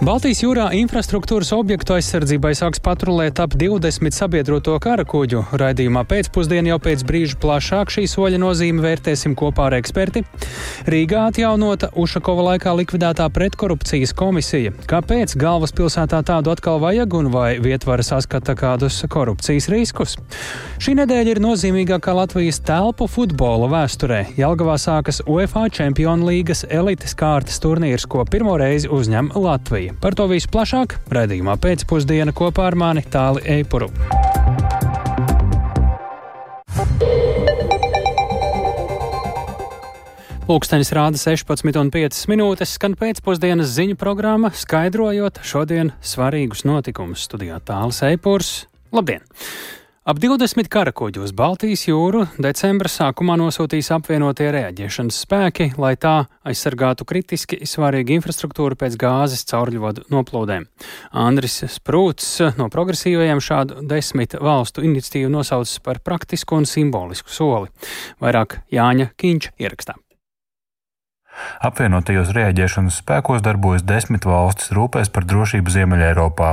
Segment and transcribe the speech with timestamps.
[0.00, 5.42] Baltijas jūrā infrastruktūras objektu aizsardzībai sāks patrulēt ap 20 sabiedroto kara kuģu.
[5.60, 10.22] Raidījumā pēcpusdienā jau pēc brīža plašāk šī soļa nozīme vērtēsim kopā ar eksperti.
[10.88, 14.72] Rīgā atjaunota Ušakova laikā likvidētā pretkorupcijas komisija.
[14.88, 20.16] Kāpēc galvaspilsētā tādu atkal vajag un vai vietvara saskata kādus korupcijas riskus?
[20.80, 24.22] Šī nedēļa ir nozīmīgākā Latvijas telpu futbola vēsturē.
[24.40, 29.89] Jelgavā sākas UEFA Čempionu līgas elites kārtas turnīrs, ko pirmo reizi uzņem Latvija.
[29.90, 30.00] Latviju.
[30.00, 33.90] Par to visu plašāk raidījumā pēcpusdiena kopā ar mani Tāli Eipuru.
[40.50, 47.22] Pūkstens rāda 16,5 minūtes, skan pēcpusdienas ziņu programma, skaidrojot šodien svarīgus notikumus.
[47.22, 48.66] Studijā tālāk Eipurs.
[48.90, 49.22] Labdien!
[50.08, 57.04] Ap 20 karakuģi uz Baltijas jūru decembra sākumā nosūtīs apvienotie reaģēšanas spēki, lai tā aizsargātu
[57.04, 60.64] kritiski svarīgu infrastruktūru pēc gāzes caurļvadu noplūdēm.
[61.12, 67.68] Andris Sprūts no progresīvajiem šādu desmit valstu iniciatīvu nosaucis par praktisku un simbolisku soli.
[68.24, 70.00] Vairāk Jāņa Kīņš ierakstā.
[71.60, 76.50] Apvienotajos rēģēšanas spēkos darbojas desmit valstis rūpēs par drošību Ziemeļeiropā.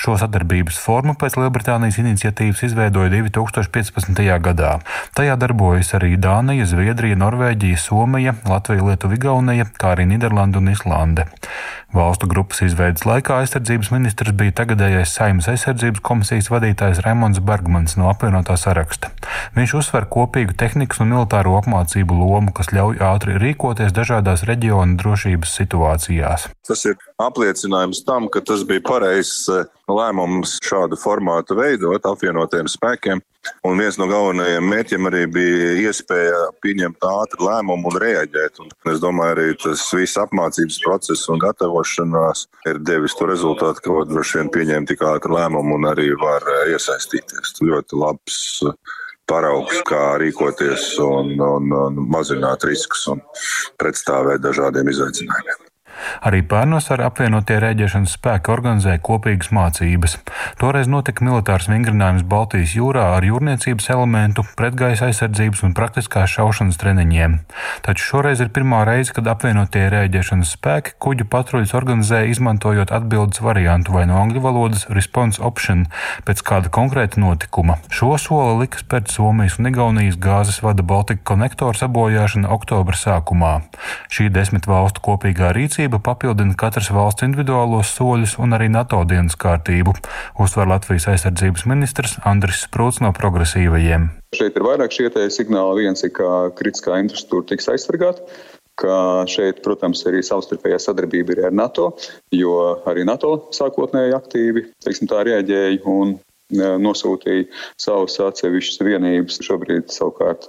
[0.00, 4.22] Šo sadarbības formu pēc Lielbritānijas iniciatīvas izveidoja 2015.
[4.48, 4.72] gadā.
[5.16, 11.28] Tajā darbojas arī Dānija, Zviedrija, Norvēģija, Somija, Latvija, Lietuva, Igaunija, kā arī Niderlanda un Islande.
[11.96, 18.10] Valstu grupas izveidas laikā aizsardzības ministrs bija tagadējais Saimnes aizsardzības komisijas vadītājs Raimons Bergmans no
[18.10, 19.12] apvienotā saraksta.
[19.56, 25.54] Viņš uzsver kopīgu tehnikas un militāro apmācību lomu, kas ļauj ātri rīkoties dažādās reģiona drošības
[25.60, 26.48] situācijās.
[26.66, 33.22] Tas ir apliecinājums tam, ka tas bija pareizs eh, lēmums šādu formātu veidot apvienotiem spēkiem.
[33.62, 38.58] Un viens no galvenajiem mērķiem arī bija iespēja pieņemt ātru lēmumu un reaģēt.
[38.64, 44.04] Un es domāju, arī tas viss apmācības process un gatavošanās ir devis to rezultātu, ka
[44.10, 47.58] droši vien pieņemt tik ātru lēmumu un arī var eh, iesaistīties.
[47.62, 48.96] Ļoti labs eh,
[49.30, 53.22] paraugs, kā rīkoties un, un, un mazināt riskus un
[53.80, 55.65] pretstāvēt dažādiem izaicinājumiem.
[56.26, 60.16] Arī pērnos ar apvienotie rēģēšanas spēki organizēja kopīgas mācības.
[60.60, 67.38] Toreiz notika militārs vingrinājums Baltijas jūrā ar jūrniecības elementu, pretgaisa aizsardzības un praktiskās šaušanas treniņiem.
[67.86, 73.96] Taču šoreiz ir pirmā reize, kad apvienotie rēģēšanas spēki kuģu patruļus organizēja izmantojot atbildes variantu
[73.96, 75.86] vai no angļu valodas response option
[76.26, 77.78] pēc kāda konkrēta notikuma.
[77.92, 83.54] Šo soli lika spērt Somijas un Igaunijas gāzes vada Baltika konektora sabojāšana oktobra sākumā.
[84.12, 89.36] Šī desmit valstu kopīgā rīcība kārtība papildina katras valsts individuālos soļus un arī NATO dienas
[89.38, 89.94] kārtību,
[90.42, 94.10] uzsver Latvijas aizsardzības ministrs Andris Sprūts no progresīvajiem.
[94.34, 95.86] Šeit ir vairāk šie signāli.
[95.86, 98.26] Viens ir, ka kritiskā infrastruktūra tiks aizsargāta
[98.76, 101.94] ka šeit, protams, arī savstarpējā sadarbība ir ar NATO,
[102.34, 106.18] jo arī NATO sākotnēji aktīvi teiksim, tā reaģēja un
[106.54, 107.46] nosūtīja
[107.80, 109.40] savus atsevišķus vienības.
[109.46, 110.46] Šobrīd savukārt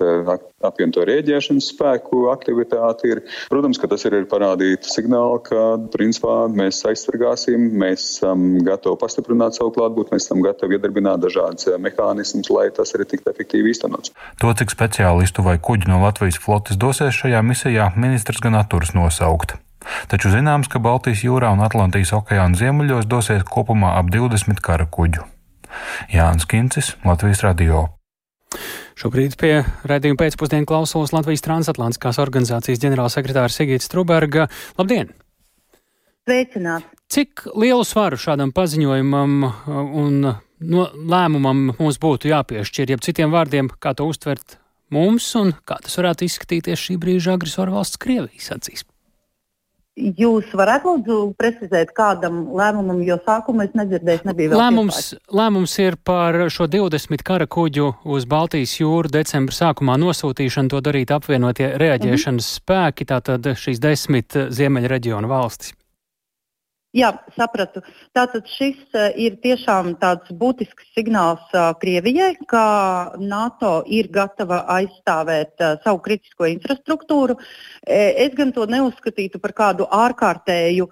[0.65, 3.23] apvienoto rēģēšanas spēku aktivitāte ir.
[3.51, 9.73] Protams, ka tas ir parādīt signālu, ka principā mēs aizsargāsim, mēs esam gatavi pastiprināt savu
[9.77, 14.13] klātbūtni, mēs esam gatavi iedarbināt dažādas mehānismus, lai tas arī tiktu efektīvi īstenots.
[14.41, 19.57] To, cik speciālistu vai kuģi no Latvijas flotes dosies šajā misijā, ministrs gan atturas nosaukt.
[20.11, 25.36] Taču zināms, ka Baltijas jūrā un Atlantijas okeāna ziemeļos dosies kopumā ap 20 kara kuģu.
[26.13, 27.87] Jānis Kincis, Latvijas Radio.
[28.97, 34.47] Šobrīd pie redzījuma pēcpusdienu klausos Latvijas transatlantiskās organizācijas ģenerālsekretārs Sigīts Truberga.
[34.79, 35.11] Labdien!
[36.27, 36.87] Sveicināt!
[37.07, 39.35] Cik lielu svaru šādam paziņojumam
[40.01, 44.57] un no lēmumam mums būtu jāpiešķir, jeb citiem vārdiem, kā to uztvert
[44.91, 48.87] mums un kā tas varētu izskatīties šī brīža agresoru valsts Krievijas acīs?
[49.97, 54.61] Jūs varētu lūdzu precizēt kādam lēmumam, jo sākumā es nedzirdēju, nebija vēl.
[54.61, 54.99] Lēmums,
[55.33, 61.13] lēmums ir par šo 20 kara kuģu uz Baltijas jūru decembra sākumā nosūtīšanu, to darīt
[61.15, 62.61] apvienotie reaģēšanas mm -hmm.
[62.61, 65.73] spēki, tātad šīs desmit ziemeļa reģionu valstis.
[66.97, 67.83] Jā, sapratu.
[68.15, 72.63] Tātad šis uh, ir tiešām tāds būtisks signāls uh, Krievijai, ka
[73.21, 77.35] NATO ir gatava aizstāvēt uh, savu kritisko infrastruktūru.
[77.85, 80.87] Es gan to neuzskatītu par kādu ārkārtēju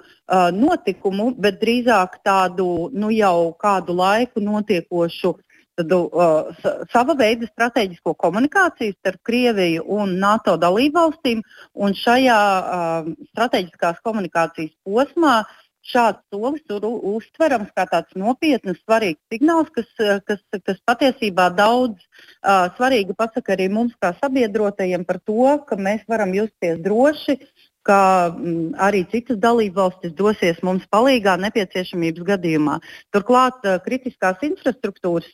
[0.56, 5.34] notikumu, bet drīzāk tādu nu, jau kādu laiku notiekošu
[5.76, 6.54] tādu uh,
[6.94, 11.44] sava veida strateģisko komunikāciju starp Krieviju un NATO dalībvalstīm.
[11.76, 19.22] Un šajā uh, strateģiskās komunikācijas posmā uh, šāds solis ir uztverams kā tāds nopietns, svarīgs
[19.34, 19.88] signāls, kas,
[20.28, 26.06] kas, kas patiesībā daudz uh, svarīgi pasaka arī mums, kā sabiedrotajiem, par to, ka mēs
[26.10, 27.40] varam justies droši
[27.86, 32.80] ka m, arī citas dalībvalstis dosies mums palīdzīgā nepieciešamības gadījumā.
[33.14, 35.30] Turklāt kritiskās infrastruktūras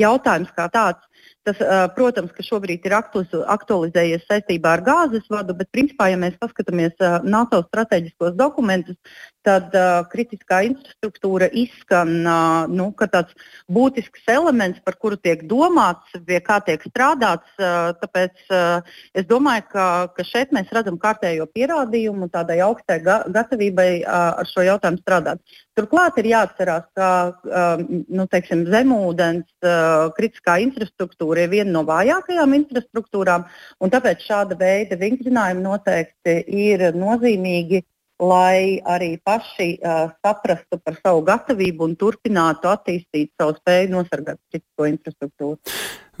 [0.00, 1.06] jautājums kā tāds
[1.44, 1.58] Tas,
[1.92, 6.96] protams, ka šobrīd ir aktualizējies saistībā ar gāzes vadu, bet, principā, ja mēs paskatāmies
[7.28, 8.96] NATO strateģiskos dokumentus,
[9.44, 13.34] tad uh, kritiskā infrastruktūra izskan uh, nu, kā tāds
[13.72, 17.48] būtisks elements, par kuru tiek domāts, pie kā tiek strādāts.
[17.58, 19.86] Uh, tāpēc uh, es domāju, ka,
[20.16, 25.56] ka šeit mēs redzam kārtējo pierādījumu tādai augstai ga gatavībai uh, ar šo jautājumu strādāt.
[25.74, 32.54] Turklāt ir jāatcerās, ka uh, nu, teiksim, zemūdens uh, kritiskā infrastruktūra ir viena no vājākajām
[32.60, 33.48] infrastruktūrām,
[33.82, 37.82] un tāpēc šāda veida vingrinājumi noteikti ir nozīmīgi
[38.22, 44.88] lai arī paši uh, saprastu par savu gatavību un turpinātu attīstīt savu spēju nosargāt kritisko
[44.92, 45.58] infrastruktūru.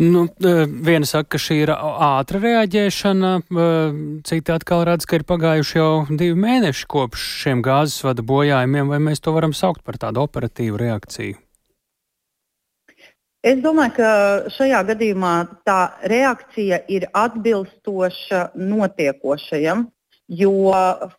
[0.02, 3.30] Nu, viena saka, ka šī ir ātra reaģēšana,
[4.26, 8.98] citi atkal redz, ka ir pagājuši jau divi mēneši kopš šiem gāzes vada bojājumiem, vai
[8.98, 11.38] mēs to varam saukt par tādu operatīvu reakciju?
[13.44, 14.10] Es domāju, ka
[14.56, 15.32] šajā gadījumā
[15.68, 19.84] tā reakcija ir atbilstoša notiekošajam.
[20.34, 20.72] Jo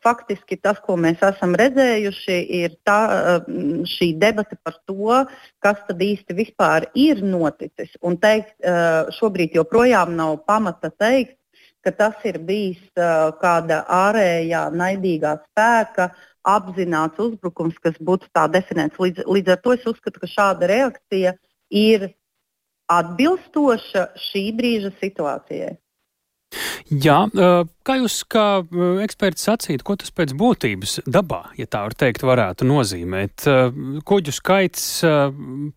[0.04, 3.00] faktiski tas, ko mēs esam redzējuši, ir tā,
[3.46, 5.22] mm, šī debata par to,
[5.64, 7.94] kas tad īsti vispār ir noticis.
[8.02, 11.38] Un teikt, eh, šobrīd joprojām nav pamata teikt,
[11.86, 16.10] ka tas ir bijis eh, kāda ārējā naidīgā spēka
[16.46, 18.98] apzināts uzbrukums, kas būtu tā definēts.
[18.98, 21.36] Līdz, līdz ar to es uzskatu, ka šāda reakcija
[21.70, 22.10] ir
[22.92, 25.76] atbilstoša šī brīža situācijai.
[26.90, 27.18] Jā,
[27.86, 28.46] kā jūs kā
[29.04, 33.46] eksperts sacīt, ko tas pēc būtības dabā, ja tā var teikt, varētu nozīmēt?
[34.08, 34.86] Kuģu skaits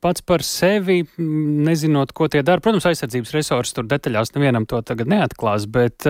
[0.04, 2.62] pats par sevi, nezinot, ko tie dara.
[2.64, 6.08] Protams, aizsardzības resursi tur detaļās nevienam to tagad neatklās, bet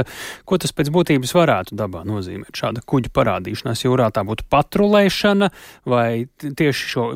[0.49, 2.55] ko tas pēc būtības varētu dabā nozīmēt?
[2.59, 5.51] Šāda kuģu parādīšanās jūrā tā būtu patrulēšana
[5.89, 7.11] vai tieši šo,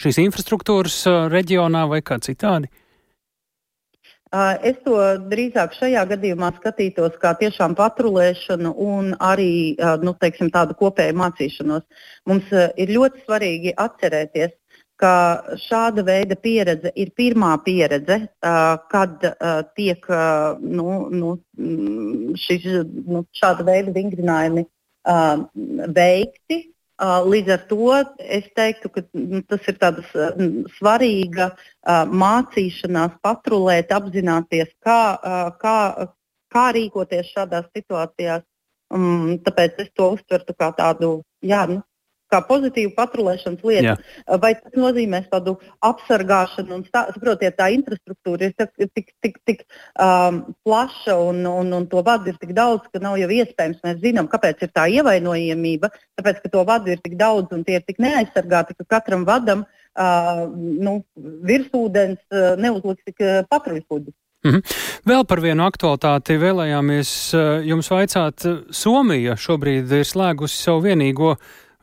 [0.00, 1.02] šīs infrastruktūras
[1.32, 2.70] reģionā vai kā citādi?
[4.28, 4.96] Es to
[5.30, 11.86] drīzāk šajā gadījumā skatītos kā tiešām patrulēšanu un arī nu, teiksim, tādu kopēju mācīšanos.
[12.28, 14.52] Mums ir ļoti svarīgi atcerēties,
[14.98, 15.12] ka
[15.62, 18.20] šāda veida pieredze ir pirmā pieredze,
[18.92, 19.28] kad
[19.78, 20.08] tiek
[20.60, 21.34] nu, nu,
[22.36, 22.66] šis,
[23.06, 24.66] nu, šāda veida vingrinājumi
[25.96, 26.64] veikti
[26.98, 29.02] Līdz ar to es teiktu, ka
[29.50, 30.14] tas ir tāds
[30.78, 31.52] svarīga
[31.86, 35.02] mācīšanās, patrulēt, apzināties, kā,
[35.62, 35.76] kā,
[36.50, 38.42] kā rīkoties šādās situācijās.
[38.88, 41.82] Um, tāpēc es to uztvertu kā tādu jā, nu,
[42.32, 43.92] kā pozitīvu patrulēšanas lietu.
[43.92, 43.96] Jā.
[44.42, 48.54] Vai tas nozīmēs tādu apsargāšanu un saprotiet, tā infrastruktūra ir
[48.94, 49.64] tik, tik, tik,
[49.94, 53.82] um, plaša un, un, un to vadu ir tik daudz, ka nav jau iespējams.
[53.84, 55.92] Mēs zinām, kāpēc ir tā ievainojamība.
[56.20, 59.64] Tāpēc, ka to vadu ir tik daudz un tie ir tik neaizsargāti, ka katram vadam
[59.64, 61.00] uh, nu,
[61.48, 64.16] virsūdens uh, neuzliks tik uh, patruļkuģis.
[64.46, 64.62] Mm -hmm.
[65.08, 67.10] Vēl par vienu aktualitāti vēlējāmies
[67.66, 68.44] jums vaicāt.
[68.70, 71.34] Somija šobrīd ir slēgusi savu vienīgo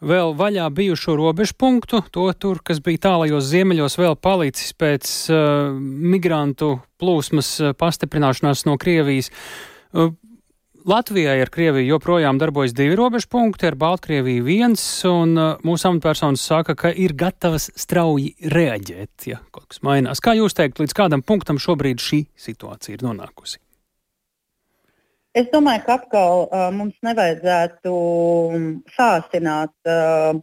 [0.03, 5.71] vēl vaļā bijušo robežu punktu, to tur, kas bija tālajos ziemeļos, vēl palicis pēc uh,
[5.79, 9.31] migrantu plūsmas uh, pastiprināšanās no Krievijas.
[9.93, 10.13] Uh,
[10.85, 16.43] Latvijai ar Krieviju joprojām darbojas divi robežu punkti, ar Baltkrieviju viens, un uh, mūsu amatpersonas
[16.45, 20.21] saka, ka ir gatavas strauji reaģēt, ja kaut kas mainās.
[20.21, 23.64] Kā jūs teikt, līdz kādam punktam šobrīd šī situācija ir nonākusi?
[25.35, 27.93] Es domāju, ka atkal uh, mums nevajadzētu
[28.95, 30.37] sāsināt uh,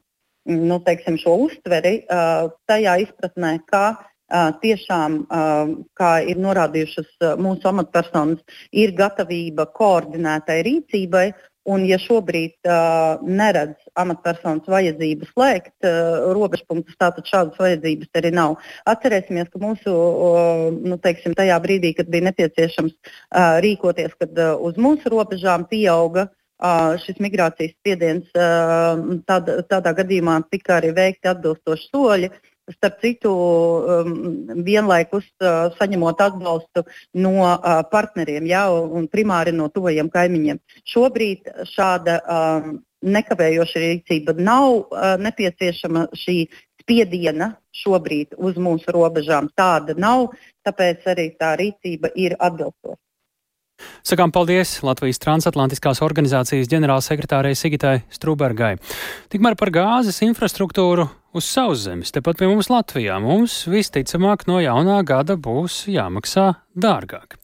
[0.52, 7.32] nu, teiksim, šo uztveri uh, tajā izpratnē, ka uh, tiešām, uh, kā ir norādījušas uh,
[7.40, 8.44] mūsu amatpersonas,
[8.84, 11.26] ir gatavība koordinētai rīcībai
[11.62, 18.56] Un, ja šobrīd uh, neredz amatpersonas vajadzību slēgt uh, robežpunktus, tātad šādas vajadzības arī nav.
[18.90, 24.56] Atcerēsimies, ka mūsu, uh, nu, teiksim, tajā brīdī, kad bija nepieciešams uh, rīkoties, kad uh,
[24.58, 28.98] uz mūsu robežām pieauga uh, šis migrācijas spiediens, uh,
[29.30, 32.32] tad, tādā gadījumā tika arī veikti atbilstoši soļi.
[32.32, 34.14] Uh, starp citu, um,
[34.66, 36.84] vienlaikus uh, saņemot atbalstu
[37.20, 40.60] no uh, partneriem, jā, un primāri no tuvajiem kaimiņiem.
[40.94, 46.44] Šobrīd šāda um, nekavējoša rīcība nav uh, nepieciešama šī
[46.82, 47.52] spiediena
[47.82, 49.50] šobrīd uz mūsu robežām.
[49.56, 50.32] Tāda nav,
[50.66, 53.00] tāpēc arī tā rīcība ir atbilstoša.
[54.06, 58.74] Sakām paldies Latvijas transatlantiskās organizācijas ģenerālsekretārei Sigitai Strūbergai.
[59.32, 65.38] Tikmēr par gāzes infrastruktūru uz sauszemes, tepat pie mums Latvijā, mums visticamāk no jaunā gada
[65.40, 67.38] būs jāmaksā dārgāk.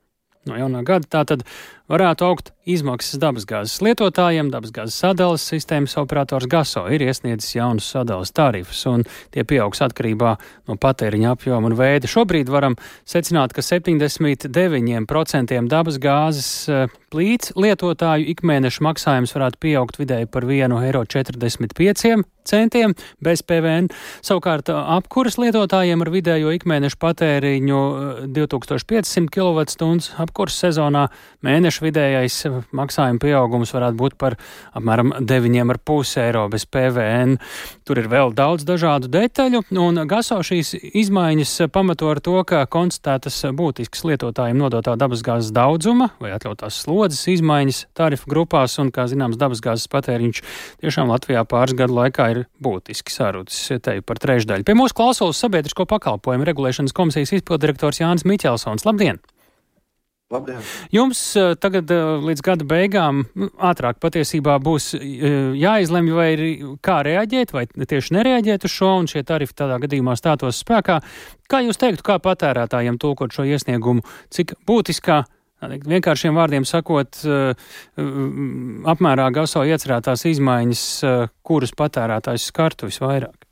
[0.48, 1.44] No jaunā gada tātad
[1.88, 4.50] varētu augt izmaksas dabasgāzes lietotājiem.
[4.52, 8.98] Dabasgāzes sadales sistēmas operators GASO ir iesniedzis jaunus sadales tarifus, un
[9.34, 10.30] tie pieaugs atkarībā
[10.68, 12.06] no patēriņa apjoma un veida.
[12.10, 12.74] Šobrīd varam
[13.08, 16.74] secināt, ka 79% dabasgāzes eh,
[17.12, 23.88] plīts lietotāju ikmēneša maksājums varētu pieaugt vidēji par 1,45 eiro centiem bez PVN.
[24.24, 27.80] Savukārt apkuras lietotājiem ar vidējo ikmēneša patēriņu
[28.36, 31.06] 2500 kWh apkuras sezonā
[31.44, 32.36] mēneša vidējais
[32.76, 34.36] maksājuma pieaugums varētu būt par
[34.76, 37.36] apmēram 9,5 eiro bez PVN.
[37.88, 43.40] Tur ir vēl daudz dažādu detaļu, un GASO šīs izmaiņas pamato ar to, ka konstatētas
[43.58, 49.88] būtisks lietotājiem nodotā dabasgāzes daudzuma vai atļautās slodzes izmaiņas tarifu grupās, un, kā zināms, dabasgāzes
[49.92, 50.42] patēriņš
[50.82, 54.66] tiešām Latvijā pāris gadu laikā ir būtiski sarucis te par trešdaļu.
[54.68, 58.86] Pie mūsu klausulas sabiedrisko pakalpojumu regulēšanas komisijas izpildirektors Jānis Miķelsons.
[58.88, 59.22] Labdien!
[60.28, 60.60] Labdien.
[60.92, 63.22] Jums eh, tagad eh, līdz gada beigām
[63.64, 66.28] ātrāk patiesībā būs eh, jāizlemj, vai
[66.84, 70.98] kā reaģēt, vai tieši nereaģēt uz šo, un šie tarifi tādā gadījumā stātos spēkā.
[71.48, 75.24] Kā jūs teiktu, kā patērētājiem tulkot šo iesniegumu, cik būtiskā
[75.58, 77.16] Vienkāršiem vārdiem sakot,
[77.98, 80.84] apmērā gaso iecerētās izmaiņas,
[81.42, 83.47] kuras patērētājs skartu visvairāk.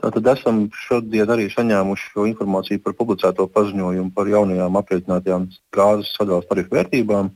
[0.00, 6.48] Tātad esam šodien arī saņēmuši šo informāciju par publicēto paziņojumu par jaunajām aprēķinātajām gāzes sadales
[6.48, 7.28] tarifu vērtībām.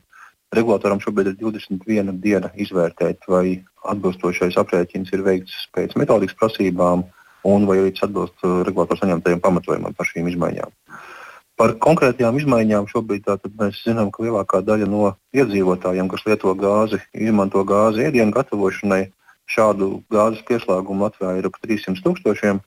[0.55, 7.03] Regulātoram šobrīd ir 21 diena izvērtēt, vai atbilstošais aprēķins ir veikts pēc metodikas prasībām
[7.45, 10.73] un vai arī tas atbilst eh, regulātoru saņemtajiem pamatojumam par šīm izmaiņām.
[11.55, 13.29] Par konkrētajām izmaiņām šobrīd
[13.59, 19.05] mēs zinām, ka lielākā daļa no iedzīvotājiem, kas lieto gāzi, izmanto gāzi ēdienu gatavošanai.
[19.51, 22.61] Šādu gāzes pieslēgumu Latvijā ir ap 300 tūkstošiem.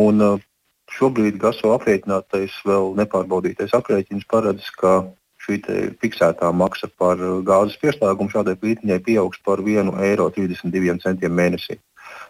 [0.00, 0.42] Un, uh,
[0.90, 5.00] šobrīd GASO aprēķinātais, vēl nepārbaudītais aprēķins paredz, ka
[5.40, 5.60] šī
[6.02, 11.80] fiksētā maksa par uh, gāzes pieslēgumu šādai plītiņai pieaugs par 1,32 eiro mēnesī.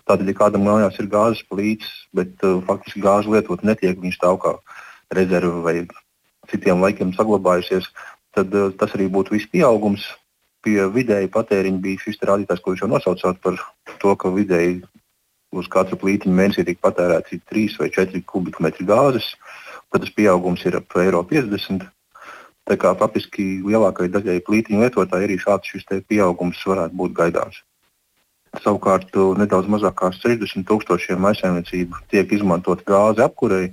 [0.09, 4.41] Tātad, ja kādam mājās ir gāzes plīts, bet uh, faktiski gāzi lietot netiek, viņš stāv
[4.45, 4.55] kā
[5.17, 5.77] rezerve vai
[6.51, 7.91] citiem laikiem saglabājusies,
[8.37, 10.07] tad uh, tas arī būtu viss pieaugums.
[10.65, 13.57] Pie vidēji patēriņa bija šis rādītājs, ko jūs jau nosaucāt par
[14.03, 14.83] to, ka vidēji
[15.57, 19.33] uz katru plītiņu mēnesī tiek patērēts 3 vai 4 kubikmetri gāzes.
[19.91, 21.89] Tad tas pieaugums ir ap 1,50 eiro.
[22.69, 27.65] Tā kā faktiski lielākajai daļai plītiņu lietotāji arī šāds šis pieaugums varētu būt gaidāms.
[28.63, 33.73] Savukārt nedaudz mazāk kā 60 tūkstošiem maisaimniecību tiek izmantot gāze apkurei,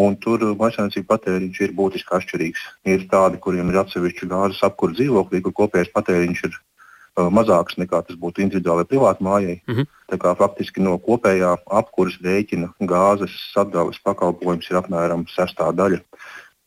[0.00, 2.60] Un tur maisaimniecību patēriņš ir būtiski atšķirīgs.
[2.88, 8.00] Ir tādi, kuriem ir atsevišķi gāzes apkūra dzīvoklī, kur kopējais patēriņš ir uh, mazāks nekā
[8.06, 9.58] tas būtu individuālai privātai mājai.
[9.66, 9.90] Mm -hmm.
[10.08, 16.00] Tā kā faktiski no kopējā apkuras rēķina gāzes sadales pakalpojums ir apmēram sestā daļa.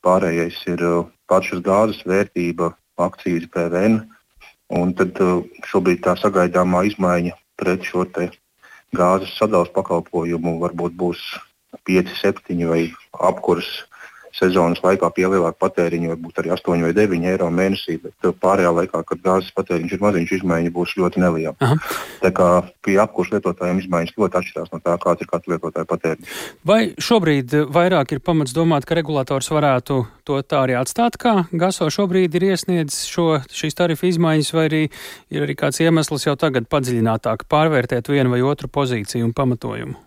[0.05, 4.05] Pārējais ir uh, pašas gāzes vērtība, akcijas PVN.
[4.69, 8.05] Un tad uh, šobrīd tā sagaidāmā izmaiņa pret šo
[8.95, 11.21] gāzes sadales pakalpojumu varbūt būs
[11.89, 12.81] 5, 7 vai
[13.13, 13.83] apkurss
[14.35, 19.01] sezonas laikā pie lielāka patēriņa, varbūt arī 8 vai 9 eiro mēnesī, bet pārējā laikā,
[19.07, 21.55] kad gāzes patēriņš ir maziņš, izmaiņa būs ļoti neliela.
[21.63, 21.77] Aha.
[22.23, 22.49] Tā kā
[22.85, 26.41] pie apkursu lietotājiem izmaiņas ļoti atšķirās no tā, kāds ir katra lietotāja patēriņš.
[26.67, 31.87] Vai šobrīd vairāk ir pamats domāt, ka regulators varētu to tā arī atstāt, kā GASO
[31.93, 34.83] šobrīd ir iesniedzis šo, šīs tarifu izmaiņas, vai arī
[35.31, 40.01] ir arī kāds iemesls jau tagad padziļinātāk pārvērtēt vienu vai otru pozīciju un pamatojumu?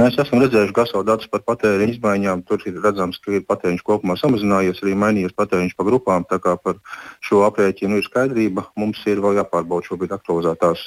[0.00, 2.42] Mēs esam redzējuši GASO datus par patēriņa izmaiņām.
[2.48, 6.24] Tur ir redzams, ka ir patēriņš kopumā samazinājies, arī mainījies patēriņš pa grupām.
[6.30, 6.78] Tā kā par
[7.20, 8.64] šo aprēķinu ir skaidrība.
[8.80, 10.86] Mums ir vēl jāpārbauda šobrīd aktualizētās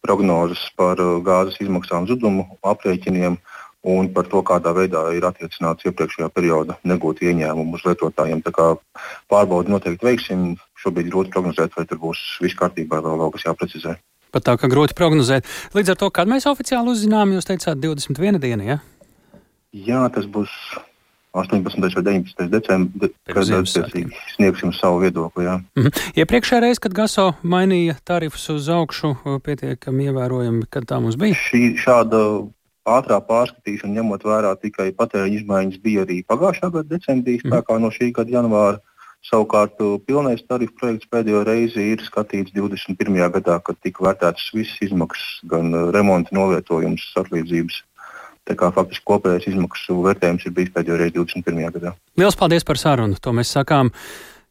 [0.00, 3.36] prognozes par uh, gāzes izmaksām zudumu aprēķiniem
[3.92, 8.40] un par to, kādā veidā ir attiecināts iepriekšējā perioda negūti ieņēmumi uz lietotājiem.
[9.28, 10.54] Pārbaudi noteikti veiksim.
[10.80, 13.98] Šobrīd grūti prognozēt, vai tur būs viss kārtībā, vēl kaut kas jāprecizē.
[14.34, 15.48] Pat tā, ka grūti prognozēt.
[15.76, 18.78] Līdz ar to, kad mēs oficiāli uzzinām, jūs teicāt 21 diena, ja?
[19.72, 20.52] Jā, tas būs
[21.36, 21.80] 18.
[21.80, 22.48] vai 19.
[22.50, 25.44] decembris, kad attiecīgi sniegsim savu viedokli.
[25.44, 25.58] Jā.
[25.76, 26.12] Mm -hmm.
[26.16, 31.34] Iepriekšējā reizē, kad GASO mainīja tarifus uz augšu, pietiekami ievērojami, kad tā mums bija?
[31.34, 32.48] Šī, šāda
[32.88, 37.80] ātrā pārskatīšana, ņemot vērā tikai patēriņa izmaiņas, bija arī pagājušā gada decembrī, spēkā mm -hmm.
[37.80, 38.78] no šī gada janvāra.
[39.28, 39.76] Savukārt,
[40.08, 43.18] pilnais tarifu projekts pēdējo reizi ir skatīts 21.
[43.34, 47.82] gadā, kad tika vērtētas visas izmaksas, gan remonta novietojums, atlīdzības.
[48.48, 51.60] Tā kā faktiski kopējais izmaksu vērtējums ir bijis pēdējo reizi 21.
[51.76, 51.92] gadā.
[52.16, 53.20] Lielas paldies par sarunu!
[53.20, 53.92] To mēs sakām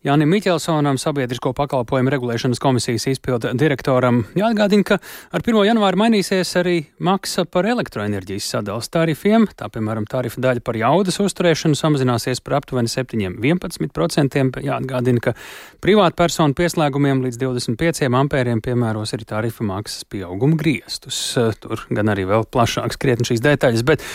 [0.06, 4.20] Jānim Miķelsonam, sabiedrisko pakalpojumu regulēšanas komisijas izpilda direktoram.
[4.38, 4.98] Jāatgādina, ka
[5.34, 5.58] ar 1.
[5.66, 9.48] janvāru mainīsies arī maksa par elektroenerģijas sadales tarifiem.
[9.58, 14.62] Tā, piemēram, tarifa daļa par jaudas uzturēšanu samazināsies par aptuveni 7-11%.
[14.68, 15.34] Jāatgādina, ka
[15.82, 21.24] privātpersonu pieslēgumiem līdz 25 ampēriem piemēros arī tarifa maksas pieauguma griestus.
[21.64, 23.82] Tur gan arī vēl plašāks krietni šīs detaļas.
[23.90, 24.06] Bet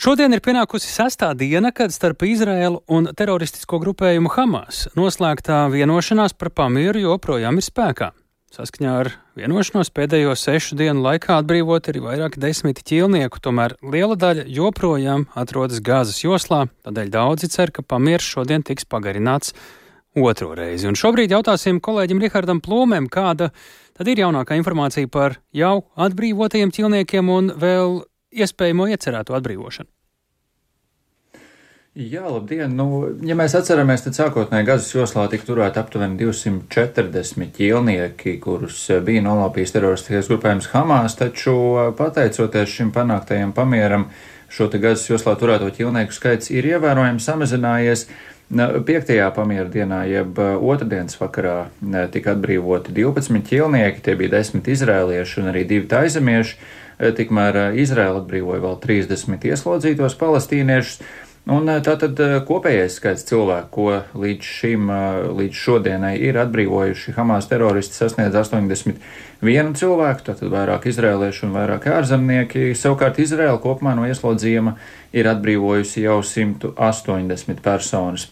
[0.00, 6.48] Šodien ir pienākusi sastā diena, kad starp Izraēlu un teroristisko grupējumu Hamas noslēgtā vienošanās par
[6.56, 8.08] pamieru joprojām ir spēkā.
[8.56, 14.46] Saskaņā ar vienošanos pēdējo sešu dienu laikā atbrīvot arī vairāki desmiti ķīlnieku, tomēr liela daļa
[14.48, 19.52] joprojām atrodas Gāzes joslā, tādēļ daudzi cer, ka pamieris šodien tiks pagarināts
[20.16, 20.88] otro reizi.
[20.88, 23.52] Un šobrīd jautāsim kolēģim Rihardam Plūmēm, kāda
[23.92, 29.90] tad ir jaunākā informācija par jau atbrīvotajiem ķīlniekiem un vēl iespējamo iecerēto atbrīvošanu?
[31.98, 32.76] Jā, labdien!
[32.78, 32.84] Nu,
[33.26, 39.74] ja mēs atceramies, tad sākotnēji Gazas joslā tika turēti aptuveni 240 ķīlnieki, kurus bija nolaupījis
[39.74, 41.56] teroristiskais grupējums Hamas, taču
[41.98, 44.06] pateicoties šim panāktajam pamieram,
[44.54, 48.06] šo te Gazas joslā turēto ķīlnieku skaits ir ievērojami samazinājies.
[48.50, 51.56] Piektajā pamiera dienā, jeb otrdienas vakarā,
[52.14, 56.56] tika atbrīvoti 12 ķīlnieki, tie bija 10 izrēlieši un arī 2 taizemieši.
[57.00, 61.02] Tikmēr Izraela atbrīvoja vēl 30 ieslodzītos palestīniešus.
[61.50, 64.90] Un tātad kopējais skaits cilvēku, ko līdz šim,
[65.38, 72.74] līdz šodienai ir atbrīvojuši Hamas teroristi, sasniedz 81 cilvēku, tātad vairāk izrēliešu un vairāk ārzemnieki.
[72.76, 74.76] Savukārt Izraela kopumā no ieslodzījuma
[75.16, 78.28] ir atbrīvojusi jau 180 personas.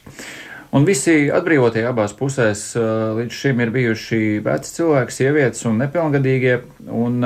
[0.76, 2.74] Un visi atbrīvotie abās pusēs
[3.16, 6.58] līdz šim ir bijuši veci cilvēki, sievietes un nepilngadīgie,
[6.92, 7.24] un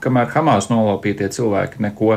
[0.00, 2.16] kamēr Hamas nolaupītie cilvēki neko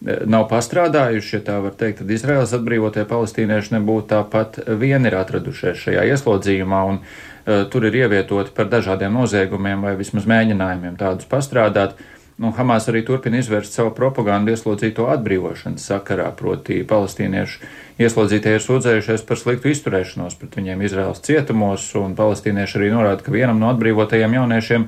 [0.00, 5.82] nav pastrādājuši, ja tā var teikt, tad Izraels atbrīvotie palestīnieši nebūtu tāpat vien ir atradušies
[5.86, 11.96] šajā ieslodzījumā, un uh, tur ir ievietoti par dažādiem noziegumiem vai vismaz mēģinājumiem tādus pastrādāt.
[12.00, 17.66] Uh, Nu, Hamas arī turpina izvērst savu propagandu ieslodzīto atbrīvošanas sakarā, proti palestīniešu
[18.00, 23.34] ieslodzītie ir sūdzējušies par sliktu izturēšanos pret viņiem Izraels cietumos, un palestīnieši arī norāda, ka
[23.34, 24.86] vienam no atbrīvotajiem jauniešiem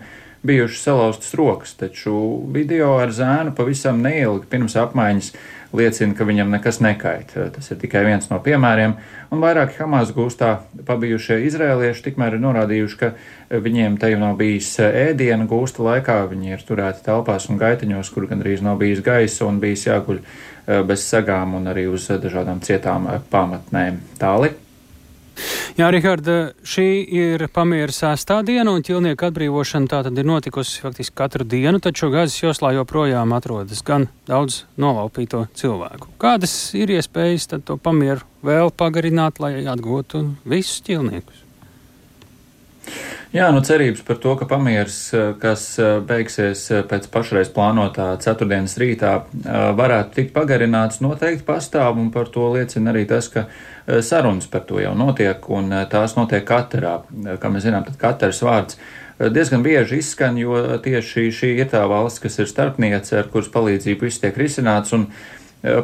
[0.49, 2.15] bijušas salauztas rokas, taču
[2.57, 5.35] video ar zēnu pavisam neilgi pirms apmaiņas
[5.77, 7.35] liecina, ka viņam nekas nekait.
[7.55, 8.95] Tas ir tikai viens no piemēriem,
[9.33, 10.55] un vairāki Hamas gūstā
[10.89, 13.13] pabijušie izrēlieši tikmēr ir norādījuši, ka
[13.63, 18.29] viņiem te jau nav bijis ēdiena gūsta laikā, viņi ir turēti telpās un gaitiņos, kur
[18.31, 23.09] gandrīz nav bijis gaisa un bijis jāguļ eh, bez sagām un arī uz dažādām cietām
[23.11, 24.03] eh, pamatnēm.
[24.23, 24.62] Tālāk.
[25.79, 31.17] Jā, Riharda, šī ir pamiera sestā diena, un ķilnieku atbrīvošana tā tad ir notikusi faktiski
[31.17, 36.13] katru dienu, taču Gazas joslā joprojām atrodas gan daudz nolaupīto cilvēku.
[36.21, 41.41] Kādas ir iespējas tad to pamieru vēl pagarināt, lai atgūtu visus ķilniekus?
[43.33, 44.97] Jā, nu cerības par to, ka pamieris,
[45.41, 45.63] kas
[46.05, 49.13] beigsies pēc pašreiz plānotā ceturtdienas rītā,
[49.79, 53.47] varētu tikt pagarināts, noteikti pastāv, un par to liecina arī tas, ka
[54.05, 56.99] sarunas par to jau notiek, un tās notiek katrā.
[57.41, 58.77] Kā mēs zinām, tad katrs vārds
[59.17, 64.11] diezgan bieži izskan, jo tieši šī ir tā valsts, kas ir starpniece, ar kuras palīdzību
[64.11, 64.93] viss tiek risināts,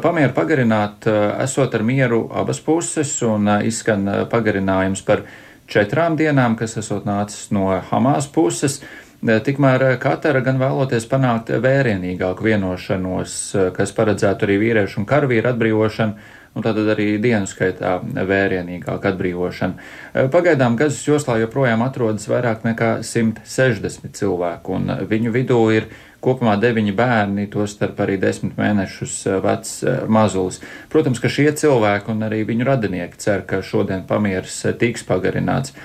[0.05, 1.09] pamieru pagarināt,
[1.41, 5.25] esot ar mieru abas puses, un izskan pagarinājums par
[5.69, 8.81] četrām dienām, kas esot nācis no Hamas puses.
[9.19, 13.33] Tikmēr Katara gan vēloties panākt vērienīgāku vienošanos,
[13.75, 17.97] kas paredzētu arī vīriešu un karavīru atbrīvošanu, un tad arī dienu skaitā
[18.29, 19.89] vērienīgāku atbrīvošanu.
[20.31, 26.91] Pagaidām Gazas joslā joprojām atrodas vairāk nekā 160 cilvēku, un viņu vidū ir Kopumā deviņi
[26.99, 30.59] bērni, tostarp arī desmit mēnešus eh, vecs eh, mazulis.
[30.91, 35.75] Protams, ka šie cilvēki un arī viņu radinieki cer, ka šodien pamieris eh, tiks pagarināts.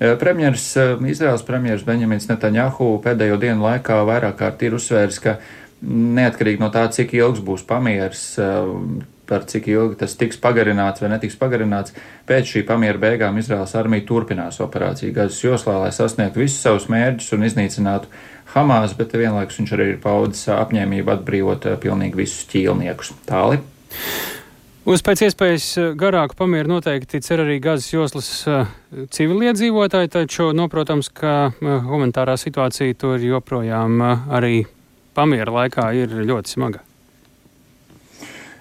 [0.00, 0.62] Premjers,
[1.12, 5.34] Izraels premjers Benjamins Netanjahu pēdējo dienu laikā vairāk kārt ir uzsvērs, ka
[5.84, 8.22] neatkarīgi no tā, cik ilgs būs pamieris,
[9.30, 11.94] par cik ilgi tas tiks pagarināts vai netiks pagarināts,
[12.28, 17.32] pēc šī pamiera beigām Izraels armija turpinās operāciju Gazas joslā, lai sasniegtu visus savus mērķus
[17.36, 18.10] un iznīcinātu
[18.50, 23.12] Hamas, bet vienlaikus viņš arī ir paudis apņēmību atbrīvot eh, pilnīgi visus ķīlniekus.
[23.28, 23.60] Tāli.
[24.90, 28.66] Uz pēc iespējas eh, garāku pamieru noteikti cer arī Gazas joslas uh,
[29.14, 34.02] civiliedzīvotāji, taču, nu, protams, ka humanitārā situācija tur joprojām
[34.34, 34.64] arī
[35.14, 36.89] pamiera laikā ir ļoti smaga.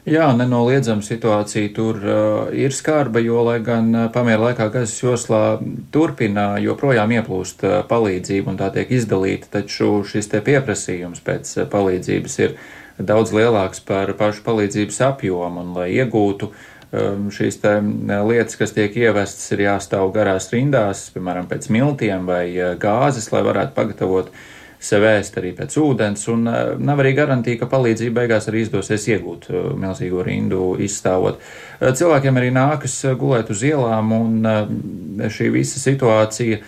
[0.10, 5.60] Jā, nenoliedzama situācija tur uh, ir skarba, jo, lai gan uh, pamiera laikā Gazas joslā
[5.93, 11.67] turpina joprojām ieplūst uh, palīdzību un tā tiek izdalīta, taču šis te pieprasījums pēc uh,
[11.69, 12.58] palīdzības ir
[12.98, 16.52] daudz lielāks par pašu palīdzības apjomu un, lai iegūtu
[16.89, 22.48] šīs lietas, kas tiek ievestas, ir jāstāv garās rindās, piemēram, pēc miltiem vai
[22.82, 24.32] gāzes, lai varētu pagatavot
[24.80, 29.50] sev ēst arī pēc ūdens, un nav arī garantija, ka palīdzība beigās arī izdosies iegūt
[29.80, 31.42] milzīgo rindu izstāvot.
[31.84, 36.62] Cilvēkiem arī nākas gulēt uz ielām, un šī visa situācija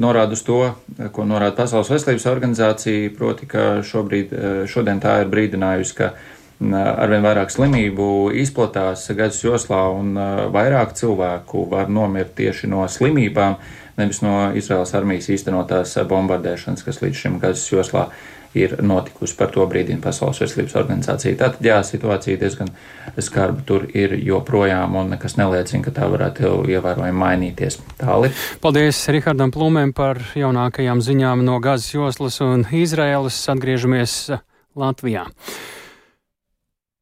[0.00, 0.60] norāda uz to,
[1.12, 4.32] ko norāda Pasaules veselības organizācija, proti, ka šobrīd,
[4.70, 6.12] šodien tā ir brīdinājusi, ka
[6.60, 10.14] arvien vairāk slimību izplatās Gazas joslā un
[10.52, 13.58] vairāk cilvēku var nomirt tieši no slimībām,
[13.98, 18.08] nevis no Izraels armijas īstenotās bombardēšanas, kas līdz šim Gazas joslā
[18.56, 21.36] ir notikusi par to brīdinu Pasaules veselības organizācija.
[21.36, 22.70] Tātad, jā, situācija diezgan
[23.20, 27.80] skarba tur ir joprojām un nekas neliecina, ka tā varētu ievērojami mainīties.
[28.00, 28.32] Tāli.
[28.64, 33.44] Paldies Rihardam Plūmēm par jaunākajām ziņām no Gazas joslas un Izraēlas.
[33.52, 34.20] Atgriežamies
[34.76, 35.28] Latvijā.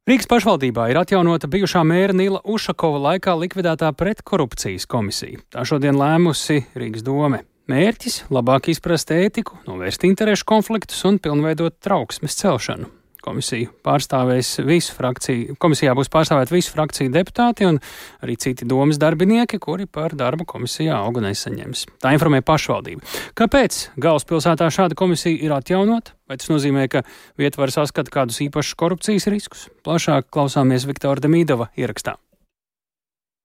[0.04, 5.38] Rīgas pašvaldībā ir atjaunota bijušā mēra Nila Ušakova laikā likvidētā pretkorupcijas komisija.
[5.48, 7.38] Tā šodien lēmusi Rīgas dome.
[7.72, 12.90] Mērķis- labāk izprast ētiku, novērst interešu konfliktus un pilnveidot trauksmes celšanu.
[13.24, 17.78] Komisiju pārstāvēs visu frakciju, komisijā būs pārstāvēt visu frakciju deputāti un
[18.24, 21.86] arī citi domas darbinieki, kuri par darbu komisijā algu nesaņems.
[22.04, 23.04] Tā informē pašvaldība.
[23.38, 26.12] Kāpēc galvaspilsētā šāda komisija ir atjaunota?
[26.28, 27.04] Vai tas nozīmē, ka
[27.40, 29.66] vieta var saskatīt kādus īpašus korupcijas riskus?
[29.84, 32.16] Plašāk klausāmies Viktora Demīdova ierakstā.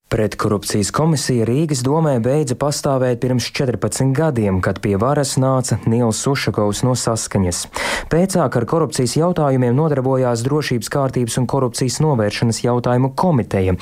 [0.10, 6.82] Pretkorupcijas komisija Rīgas domē beidza pastāvēt pirms 14 gadiem, kad pie varas nāca Nils Ušakovs
[6.82, 7.60] no saskaņas.
[8.10, 13.76] Pēcāk ar korupcijas jautājumiem nodarbojās Drošības kārtības un korupcijas novēršanas jautājumu komiteja.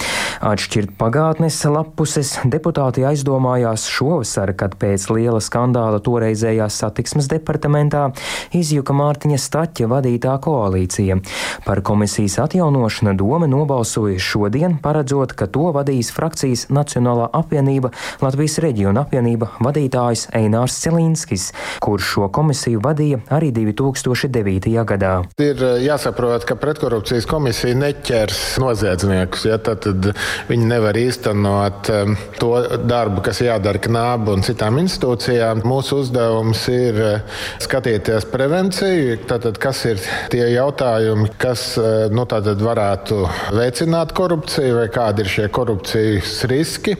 [0.43, 8.09] Atšķirt pagātnes lapuses deputāti aizdomājās šovasar, kad pēc liela skandāla toreizējā satiksmes departamentā
[8.51, 11.21] izjuka Mārtiņa Staķa vadītā koalīcija.
[11.63, 17.91] Par komisijas atjaunošanu doma nobalsoja šodien, paredzot, ka to vadīs frakcijas Nacionālā apvienība
[18.23, 21.51] Latvijas reģiona apvienība vadītājs Einārs Celīnskis,
[21.83, 24.73] kurš šo komisiju vadīja arī 2009.
[24.87, 25.13] gadā.
[25.41, 29.45] Ir eh, jāsaprot, ka pretkorupcijas komisija neķers noziedzniekus.
[29.47, 30.11] Ja, tad, tad
[30.49, 32.51] viņi nevar īstenot um, to
[32.87, 35.63] darbu, kas jādara knābu un citām institūcijām.
[35.67, 40.01] Mūsu uzdevums ir eh, skatīties prevenciju, tātad, kas ir
[40.33, 43.21] tie jautājumi, kas eh, nu, varētu
[43.55, 46.95] veicināt korupciju vai kādi ir šie korupcijas korupcijas riski.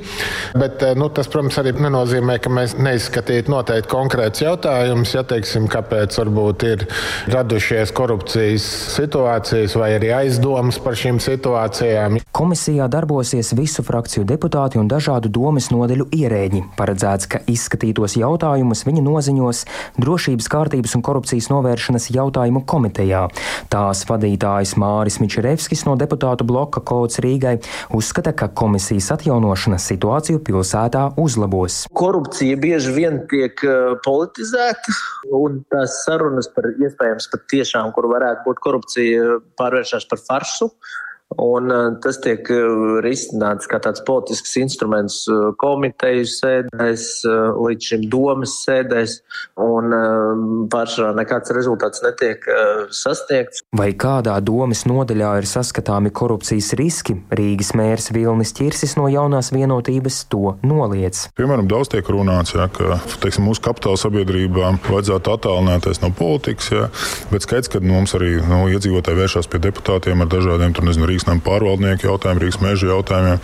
[0.55, 5.67] Bet, eh, nu, tas, protams, arī nenozīmē, ka mēs neizskatītu noteikti konkrēts jautājums, ja teiksim,
[5.67, 6.87] kāpēc varbūt ir
[7.27, 8.63] radušies korupcijas
[8.95, 12.19] situācijas vai arī aizdomas par šīm situācijām.
[12.31, 16.63] Komisijā darbosies visu frakciju deputāti un dažādu domas nodeļu ierēģi.
[16.77, 19.65] Paredzēts, ka izskatītos jautājumus viņi noziņos
[19.97, 23.27] Drošības kārtības un korupcijas novēršanas jautājumu komitejā.
[23.69, 27.57] Tās vadītājs Māris Mičerevskis no deputātu bloka Kods Rīgai
[27.93, 31.85] uzskata, ka komisija policijas atjaunošana situāciju pilsētā uzlabos.
[31.93, 34.95] Korupcija bieži vien tiek eh, politizēta,
[35.37, 40.71] un tās sarunas par iespējams pat tiešām, kur varētu būt korupcija, pārvēršas par farsu.
[41.35, 48.05] Un uh, tas tiek uh, risināts kā tāds politisks instruments uh, komiteju sēdēs, līdz šim
[48.11, 49.17] domas sēdēs,
[49.61, 49.93] un
[50.71, 52.43] pārsvarā nekāds rezultāts netiek
[52.93, 53.63] sasniegts.
[53.75, 57.17] Vai kādā domas nodaļā ir saskatāmi korupcijas riski?
[57.35, 61.25] Rīgas mērs Vilnis Čirsis no jaunās vienotības to noliec.
[61.37, 66.87] Piemēram, daudz tiek runāts, ja, ka teiksim, mūsu kapitāla sabiedrībām vajadzētu attālināties no politikas, ja,
[67.33, 71.25] bet skaidrs, ka mums arī nu, iedzīvotāji vēršas pie deputātiem ar dažādiem tur, nezinu, Rīgas
[71.25, 73.39] nama pārvaldnieku jautājumiem, Rīgas meža jautājumiem.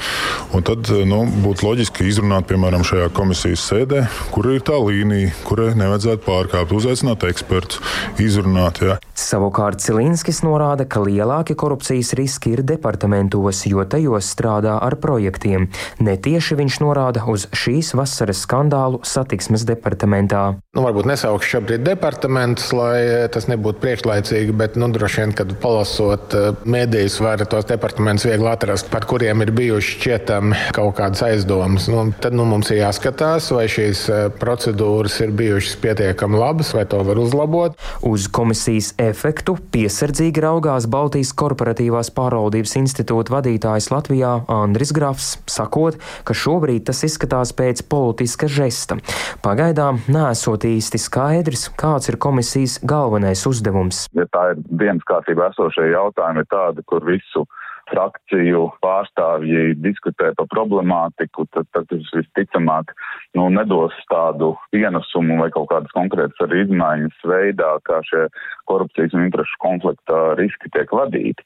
[0.53, 5.71] Un tad nu, būtu loģiski izrunāt, piemēram, šajā komisijas sēdē, kur ir tā līnija, kurai
[5.79, 7.81] nevajadzētu pārkāpt, uzaicināt ekspertus,
[8.21, 8.83] izrunāt.
[8.85, 8.99] Ja.
[9.17, 15.71] Savukārt Cilinskis norāda, ka lielākie korupcijas riski ir departamentos, jo tajos strādā ar projektiem.
[15.97, 20.43] Netieši viņš norāda uz šīs vasaras skandālu satiksmes departamentā.
[20.77, 26.37] Nu, varbūt nesaukšu šobrīd departamentus, lai tas nebūtu priekšlaicīgi, bet nu, droši vien, kad palasot
[26.37, 31.23] eh, mēdījus, var tos šos departamentus viegli atrast, par kuriem ir bijuši šķietami kaut kādas
[31.23, 31.87] aizdomas.
[31.87, 36.83] Nu, tad nu, mums ir jāskatās, vai šīs e, procedūras ir bijušas pietiekami labas, vai
[36.89, 37.77] to var uzlabot.
[38.03, 46.35] Uz komisijas efektu piesardzīgi raugās Baltijas korporatīvās pārvaldības institūta vadītājs Latvijā Andris Grafs, sakot, ka
[46.35, 48.99] šobrīd tas izskatās pēc politiska žesta.
[49.45, 54.07] Pagaidām nesot īsti skaidrs, kāds ir komisijas galvenais uzdevums.
[54.17, 57.47] Ja tā ir dienas kārtībā esošie jautājumi, ir tādi, kur visu
[57.91, 62.93] frakciju pārstāvji diskutē par problemātiku, tad, tad tas visticamāk
[63.37, 68.27] nu, nedos tādu pienesumu vai kaut kādas konkrētas arī izmaiņas veidā, kā šie
[68.71, 71.45] korupcijas un interešu konflikta riski tiek vadīti.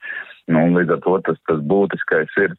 [0.52, 2.56] Nu, līdz ar to tas, tas būtiskais ir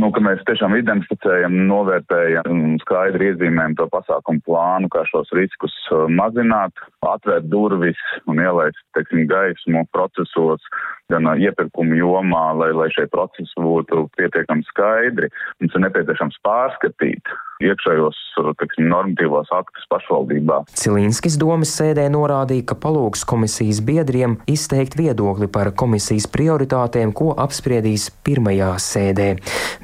[0.00, 5.74] nu, ka mēs tiešām identificējam, novērtējam un skaidri iezīmējam to pasākumu plānu, kā šos riskus
[5.92, 10.64] uh, mazināt, atvērt durvis un ielaist, teiksim, gaismu procesos,
[11.12, 15.30] gan iepirkumu jomā, lai, lai šie procesi būtu pietiekami skaidri.
[15.60, 18.18] Mums ir nepieciešams pārskatīt iekšējos
[18.60, 20.62] teksim, normatīvos aktus pašvaldībā.
[20.78, 28.08] Cilīnskis domas sēdē norādīja, ka palūgs komisijas biedriem izteikt viedokli par komisijas prioritātēm, ko apspriedīs
[28.26, 29.28] pirmajā sēdē.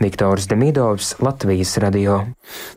[0.03, 2.21] Viktors Demidovs, Latvijas radio.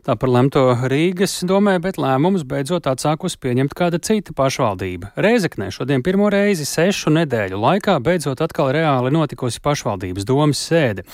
[0.05, 5.13] Tā par lemto Rīgas domē, bet lēmumus beidzot atsākus pieņemt kāda cita pašvaldība.
[5.21, 11.05] Reizeknē šodien pirmo reizi sešu nedēļu laikā beidzot atkal reāli notikusi pašvaldības domas sēde.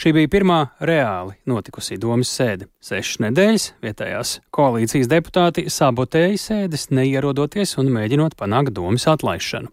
[0.00, 2.68] Šī bija pirmā reāli notikusi domas sēde.
[2.82, 9.72] Sešas nedēļas vietējās koalīcijas deputāti sabotēja sēdes, neierodoties un mēģinot panākt domas atlaišanu.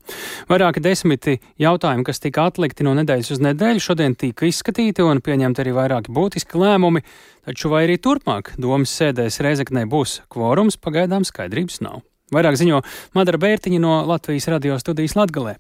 [0.50, 5.64] Vairāki desmiti jautājumi, kas tika atlikti no nedēļas uz nedēļu, šodien tika izskatīti un pieņemti
[5.64, 7.04] arī vairāki būtiski lēmumi,
[7.46, 12.02] taču vai arī turpmāk domas sēdēs Reizeknē būs kvorums, pagaidām skaidrības nav.
[12.34, 12.82] Vairāk ziņo
[13.14, 15.60] Madara Bērtiņa no Latvijas radio studijas Latgalē.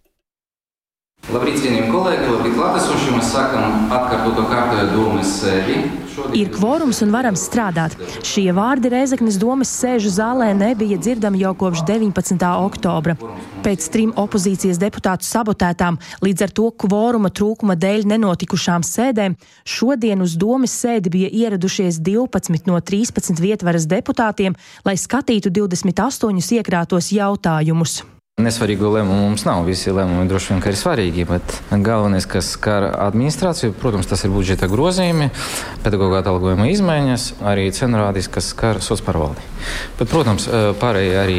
[1.31, 3.11] Labrīt, cienījamie kolēģi, labrīt, klātesošie.
[3.15, 5.77] Mēs sākam atkārtoto kārtojo domas sēdi.
[6.35, 7.95] Ir kvorums un varam strādāt.
[8.27, 12.43] Šie vārdi Reizeknas domas sēžu zālē nebija dzirdami jau kopš 19.
[12.67, 13.15] oktobra.
[13.63, 20.35] Pēc trim opozīcijas deputātu sabotētām, līdz ar to kvoruma trūkuma dēļ nenotikušām sēdēm, šodien uz
[20.35, 28.03] domas sēdi bija ieradušies 12 no 13 vietvaras deputātiem, lai skatītu 28 iekrātos jautājumus.
[28.41, 29.59] Nesvarīgu lēmumu mums nav.
[29.67, 34.65] Visi lēmumi droši vien ir svarīgi, bet galvenais, kas skar administrāciju, protams, tas ir budžeta
[34.71, 35.27] grozījumi,
[35.83, 39.45] pedagoģa atalgojuma izmaiņas, arī cenu rādīs, kas skar sociālo pārvaldi.
[39.99, 40.49] Bet, protams,
[40.81, 41.37] pārējie arī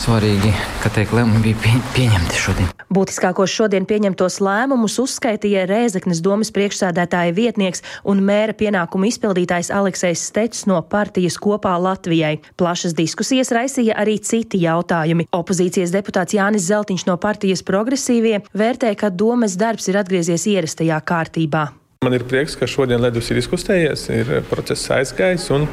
[0.00, 2.70] svarīgi, ka tiek lēmumi bija pie, pieņemti šodien.
[2.94, 10.66] Būtiskākos šodien pieņemtos lēmumus uzskaitīja Rēzeknes domas priekšsēdētāja vietnieks un mēra pienākumu izpildītājs Aleksējs Stečs
[10.70, 12.36] no partijas kopā Latvijai.
[12.60, 15.28] Plašas diskusijas raisīja arī citi jautājumi.
[15.34, 21.70] Opozīcijas deputāts Jānis Zeltiņš no partijas progresīvie vērtē, ka domas darbs ir atgriezies ierastajā kārtībā.
[22.04, 25.64] Man ir prieks, ka šodien ledus ir izkustējies, ir process aizgājis un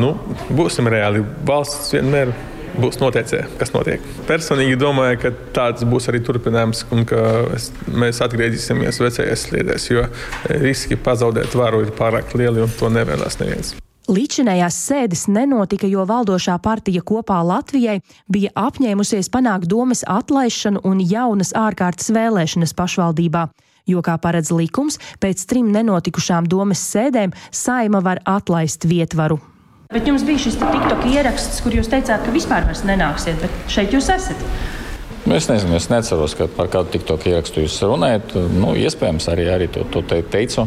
[0.00, 0.14] nu,
[0.56, 1.20] būsim reāli.
[1.44, 2.32] Valsts vienmēr
[2.76, 4.04] būs noteicē, kas notiek.
[4.28, 7.24] Personīgi domāju, ka tāds būs arī turpinājums, un ka
[7.56, 10.06] es, mēs atgriezīsimies vecajās sliedēs, jo
[10.62, 13.76] riski pazaudēt varu ir pārāk lieli, un to nevēlas neviens.
[14.08, 17.98] Līdzinējās sēdes nenotika, jo valdošā partija kopā Latvijai
[18.32, 23.44] bija apņēmusies panākt domas atlaišanu un jaunas ārkārtas vēlēšanas pašvaldībā.
[23.88, 29.42] Jo, kā paredz likums, pēc trim nenotikušām domas sēdēm saima var atlaist vietvaru.
[29.88, 34.10] Bet jums bija šis TikTok ieraksts, kur jūs teicāt, ka vispār nenāksiet, bet šeit jūs
[34.12, 34.42] esat.
[35.32, 38.34] Es nezinu, es neceros, ka par kādu TikTok ierakstu jūs runājat.
[38.52, 40.66] Nu, iespējams, arī, arī to, to te teicu.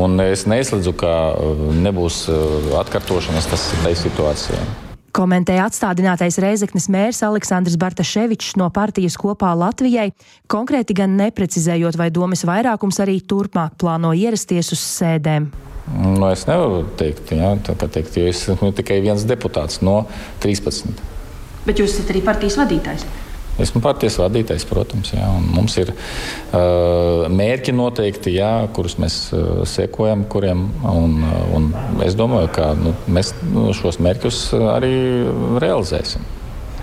[0.00, 3.68] Un es neizslēdzu, ka uh, nebūs uh, atkārtošanas tas
[4.00, 4.64] situācijā.
[5.12, 10.14] Komentēja atstādinātais Reizeknas mērs Aleksandrs Bartaševičs no partijas kopā Latvijai,
[10.48, 15.52] konkrēti gan neprecizējot, vai domas vairākums arī turpmāk plāno ierasties uz sēdēm.
[15.96, 20.02] Nu, es nevaru teikt, ja, teikt jo es esmu tikai viens deputāts no
[20.44, 20.92] 13.
[21.68, 23.06] Bet jūs esat arī partijas vadītājs.
[23.58, 25.10] Esmu partijas vadītājs, protams.
[25.16, 30.68] Jā, mums ir uh, mērķi noteikti, jā, kurus mēs uh, sekojam, kuriem.
[30.86, 31.16] Un,
[31.56, 31.70] un
[32.06, 33.32] es domāju, ka nu, mēs
[33.80, 34.42] šos mērķus
[34.76, 34.92] arī
[35.58, 36.22] realizēsim.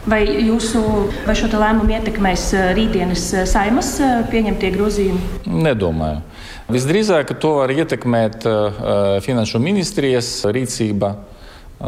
[0.05, 0.83] Vai jūsu
[1.25, 3.95] vai šo lēmumu ietekmēs rītdienas saimas
[4.29, 5.45] pieņemtie grozījumi?
[5.65, 6.19] Nedomāju.
[6.71, 8.83] Visdrīzāk to var ietekmēt uh,
[9.25, 11.13] finanšu ministrijas rīcība.
[11.13, 11.31] Uh,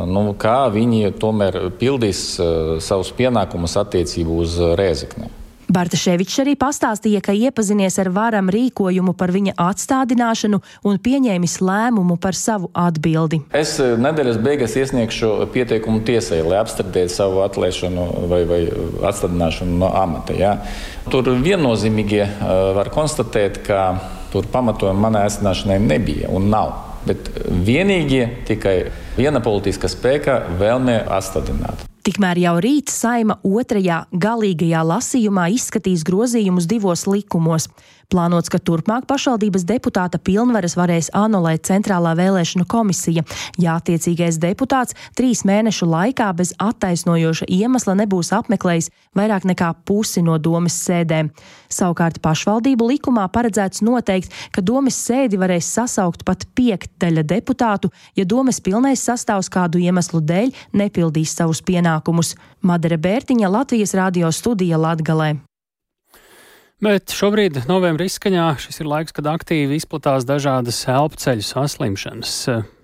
[0.05, 2.37] nu, kā viņi tomēr pildīs
[2.83, 5.31] savus pienākumus attiecībā uz Rēzekni.
[5.67, 12.37] Bartaševičs arī pastāstīja, ka iepazinies ar varam rīkojumu par viņa atstādināšanu un pieņēmis lēmumu par
[12.39, 13.41] savu atbildi.
[13.51, 18.61] Es nedēļas beigās iesniegšu pieteikumu tiesai, lai apstrīdētu savu atlaišanu vai, vai
[19.11, 20.37] atstādināšanu no amata.
[20.39, 20.53] Ja.
[21.11, 22.23] Tur viennozīmīgi
[22.79, 23.89] var konstatēt, ka
[24.31, 26.73] Tur pamatojuma manai aicināšanai nebija un nav.
[27.07, 27.29] Bet
[27.67, 28.77] vienīgi tikai
[29.15, 31.85] viena politiska spēka vēlme atstādināt.
[32.07, 37.67] Tikmēr jau rīt saima otrajā galīgajā lasījumā izskatīs grozījumus divos likumos.
[38.07, 43.25] Plānots, ka turpmāk pašvaldības deputāta pilnvaras varēs anulēt Centrālā vēlēšanu komisija,
[43.59, 50.37] ja attiecīgais deputāts trīs mēnešu laikā bez attaisnojoša iemesla nebūs apmeklējis vairāk nekā pusi no
[50.39, 51.33] domas sēdēm.
[51.67, 58.61] Savukārt pašvaldību likumā paredzēts noteikt, ka domas sēdi varēs sasaukt pat piektdaļa deputātu, ja domas
[58.63, 62.37] pilnais sastāvs kādu iemeslu dēļ nepildīs savus pienākumus.
[62.63, 65.35] Madara Bērtiņa Latvijas radio studija Latgalē.
[66.77, 72.33] Bet šobrīd, novembrī izskaņā, šis ir laiks, kad aktīvi izplatās dažādas elpceļu saslimšanas.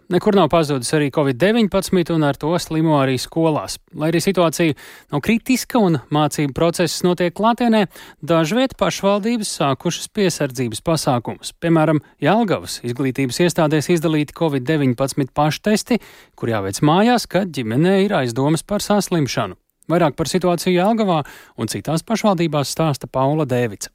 [0.09, 3.77] Nekur nav pazudis arī Covid-19, un ar to slimo arī skolās.
[3.93, 4.73] Lai arī situācija
[5.13, 7.85] nav kritiska un mācību process notiek klātienē,
[8.21, 11.53] dažviet pašvaldības sākušas piesardzības pasākumus.
[11.61, 16.01] Piemēram, Jālgavas izglītības iestādēs izdalīti Covid-19 paštesti,
[16.33, 19.61] kur jāveic mājās, kad ģimenē ir aizdomas par saslimšanu.
[19.93, 21.21] Vairāk par situāciju Jālgavā
[21.61, 23.93] un citās pašvaldībās stāsta Paula Dēvica.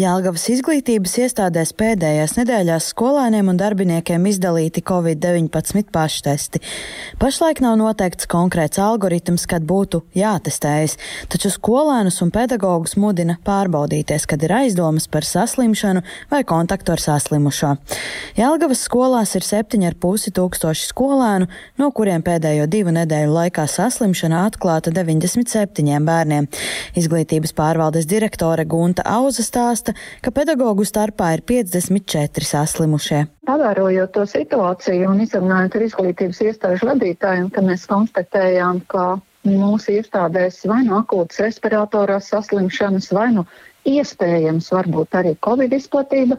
[0.00, 6.62] Jālgavas izglītības iestādēs pēdējās nedēļās skolēniem un darbiniekiem izdalīti Covid-19 paštesti.
[7.20, 10.94] Pašlaik nav noteikts konkrēts algoritms, kad būtu jātestējas,
[11.28, 16.00] taču skolēnus un pedagogus mudina pārbaudīties, kad ir aizdomas par saslimšanu
[16.32, 17.74] vai kontaktu ar saslimušo.
[18.40, 26.08] Jālgavas skolās ir 7,5 tūkstoši skolēnu, no kuriem pēdējo divu nedēļu laikā saslimšana atklāta 97
[26.08, 26.48] bērniem.
[26.96, 33.26] Izglītības pārvaldes direktore Gunta Auza stāsta, stāsta, ka pedagoģu starpā ir 54 saslimušie.
[33.46, 40.66] Pavērojot to situāciju un izrunājot ar izglītības iestāžu vadītājiem, ka mēs konstatējām, ka mūsu iestādēs
[40.66, 43.46] vai no akūtas respiratorās saslimšanas, vai no
[43.84, 46.36] iespējams varbūt arī covid izplatība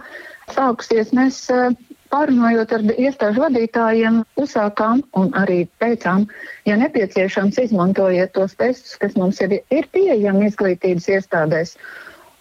[0.53, 1.73] sākusies, mēs eh,
[2.11, 6.27] pārunājot ar iestāžu vadītājiem, uzsākām un arī teicām,
[6.65, 11.77] ja nepieciešams, izmantojiet tos testus, kas mums ir, ir pieejami izglītības iestādēs.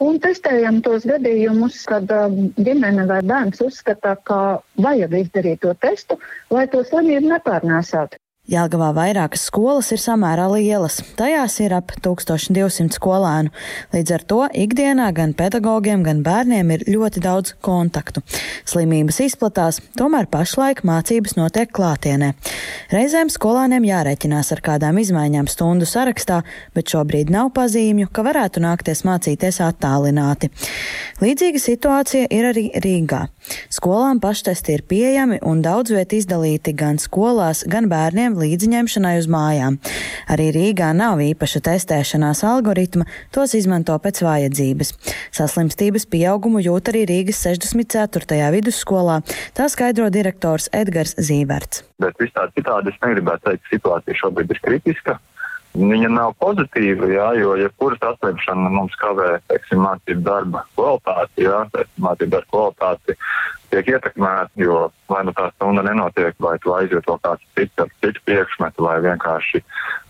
[0.01, 4.39] Un testējam tos gadījumus, kad um, ģimene vai bērns uzskata, ka
[4.81, 6.17] vajag izdarīt to testu,
[6.57, 8.17] lai to slimību nepārnēsātu.
[8.51, 10.97] Jelgavā vairākas skolas ir samērā lielas.
[11.15, 13.53] Tajās ir ap 1200 skolēnu.
[13.95, 18.25] Līdz ar to ikdienā gan pedagogiem, gan bērniem ir ļoti daudz kontaktu.
[18.67, 22.33] Slimības izplatās, tomēr pašlaik mācības notiek klātienē.
[22.91, 26.41] Reizēm skolēniem jārēķinās ar kādām izmaiņām stundu sarakstā,
[26.75, 30.51] bet šobrīd nav pazīmju, ka varētu nākties mācīties attālināti.
[31.23, 33.29] Līdzīga situācija ir arī Rīgā.
[33.71, 39.79] Skolām paštesti ir pieejami un daudz viet izdalīti gan skolās, gan bērniem līdziņemšanai uz mājām.
[40.33, 44.95] Arī Rīgā nav īpaša testēšanās algoritma, tos izmanto pēc vajadzības.
[45.37, 48.41] Saslimstības pieaugumu jūt arī Rīgas 64.
[48.57, 49.21] vidusskolā,
[49.57, 51.85] tā skaidro direktors Edgars Zīverts.
[52.01, 55.21] Bet visā citādi es negribētu teikt, ka situācija šobrīd ir kritiska.
[55.71, 61.61] Viņa nav pozitīva, jā, jo jebkura ja saslimšana mums kavē teiksim, mācību darba kvalitāti, jā,
[61.77, 63.15] teiksim, mācību darba kvalitāti
[63.71, 67.91] tiek ietekmēta, jo vai nu tā stunda nenotiek, vai tu aizjūt vēl kāds cits ar
[68.03, 69.63] citu priekšmetu, vai vienkārši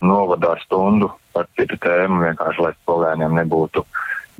[0.04, 3.84] novadā stundu par citu tēmu, vienkārši lai skolēniem nebūtu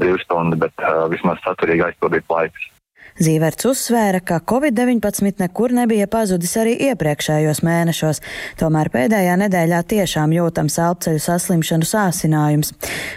[0.01, 2.71] brīvstunda, bet uh, vismaz saturīgi aizpildīt laiks.
[3.19, 8.21] Zīverts uzsvēra, ka Covid-19 nekur nebija pazudis arī iepriekšējos mēnešos,
[8.61, 12.73] tomēr pēdējā nedēļā tiešām jūtams elpceļu saslimšanu sāsinājums.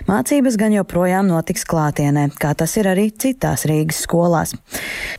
[0.10, 4.56] Mācības gan joprojām notiks klātienē, kā tas ir arī citās Rīgas skolās.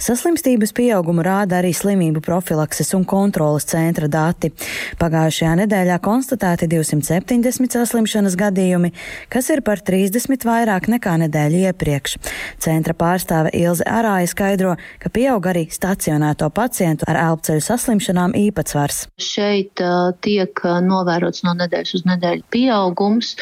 [0.03, 4.51] Saslimstības pieaugumu rāda arī slimību profilakses un kontrolas centra dati.
[5.01, 8.93] Pagājušajā nedēļā konstatēti 270 saslimšanas gadījumi,
[9.33, 12.17] kas ir par 30 vairāk nekā nedēļu iepriekš.
[12.65, 19.09] Centra pārstāve Ilze Arāja skaidro, skaidro, ka pieaug arī stacionēto pacientu ar elpceļu saslimšanām īpatsvars.
[19.21, 20.53] Šeit uh, tiek
[20.85, 23.35] novērots no nedēļas uz nedēļu pieaugums.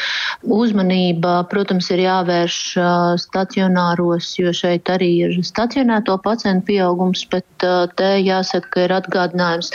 [0.43, 7.87] Uzmanība, protams, ir jāvērš uh, stacionāros, jo šeit arī ir stacionēto pacientu pieaugums, bet uh,
[7.95, 9.71] te jāsaka, ka ir atgādinājums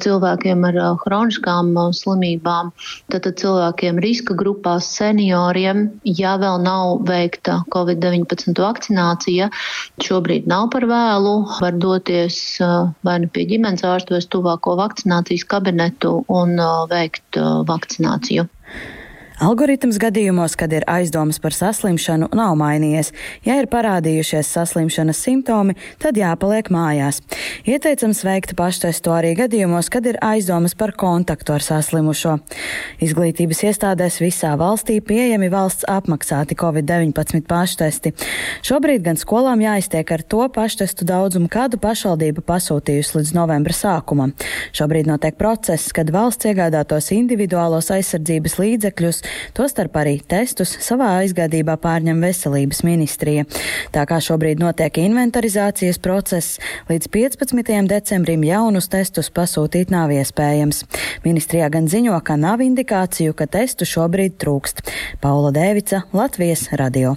[0.00, 2.72] cilvēkiem ar hroniskām slimībām,
[3.12, 9.50] tātad cilvēkiem riska grupās, senioriem, ja vēl nav veikta Covid-19 vakcinācija,
[10.02, 12.38] šobrīd nav par vēlu, var doties
[13.06, 16.56] vai nu pie ģimenes ārsta vai tuvāko vakcinācijas kabinetu un
[16.90, 17.38] veikt
[17.70, 18.46] vakcināciju.
[19.40, 23.08] Algoritms gadījumos, kad ir aizdomas par saslimšanu, nav mainījies.
[23.46, 25.72] Ja ir parādījušies saslimšanas simptomi,
[26.02, 27.22] tad jāpaliek mājās.
[27.64, 32.34] Ieteicams veikt paštestu arī gadījumos, kad ir aizdomas par kontaktu ar saslimušo.
[33.00, 38.12] Izglītības iestādēs visā valstī pieejami valsts apmaksāti Covid-19 paštesti.
[38.60, 44.36] Šobrīd gan skolām jāiztiek ar to paštestu daudzumu, kādu pašvaldība pasūtījusi līdz novembra sākumam.
[44.76, 49.24] Šobrīd notiek process, kad valsts iegādātos individuālos aizsardzības līdzekļus
[49.56, 53.46] Tostarp arī testus savā aizgādībā pārņem veselības ministrija.
[53.94, 57.72] Tā kā šobrīd notiek inventarizācijas process, līdz 15.
[57.90, 60.84] decembrim jaunus testus pasūtīt nav iespējams.
[61.24, 64.86] Ministrijā gan ziņo, ka nav indikāciju, ka testu šobrīd trūkst.
[65.22, 67.16] Paula Dēvica, Latvijas radio.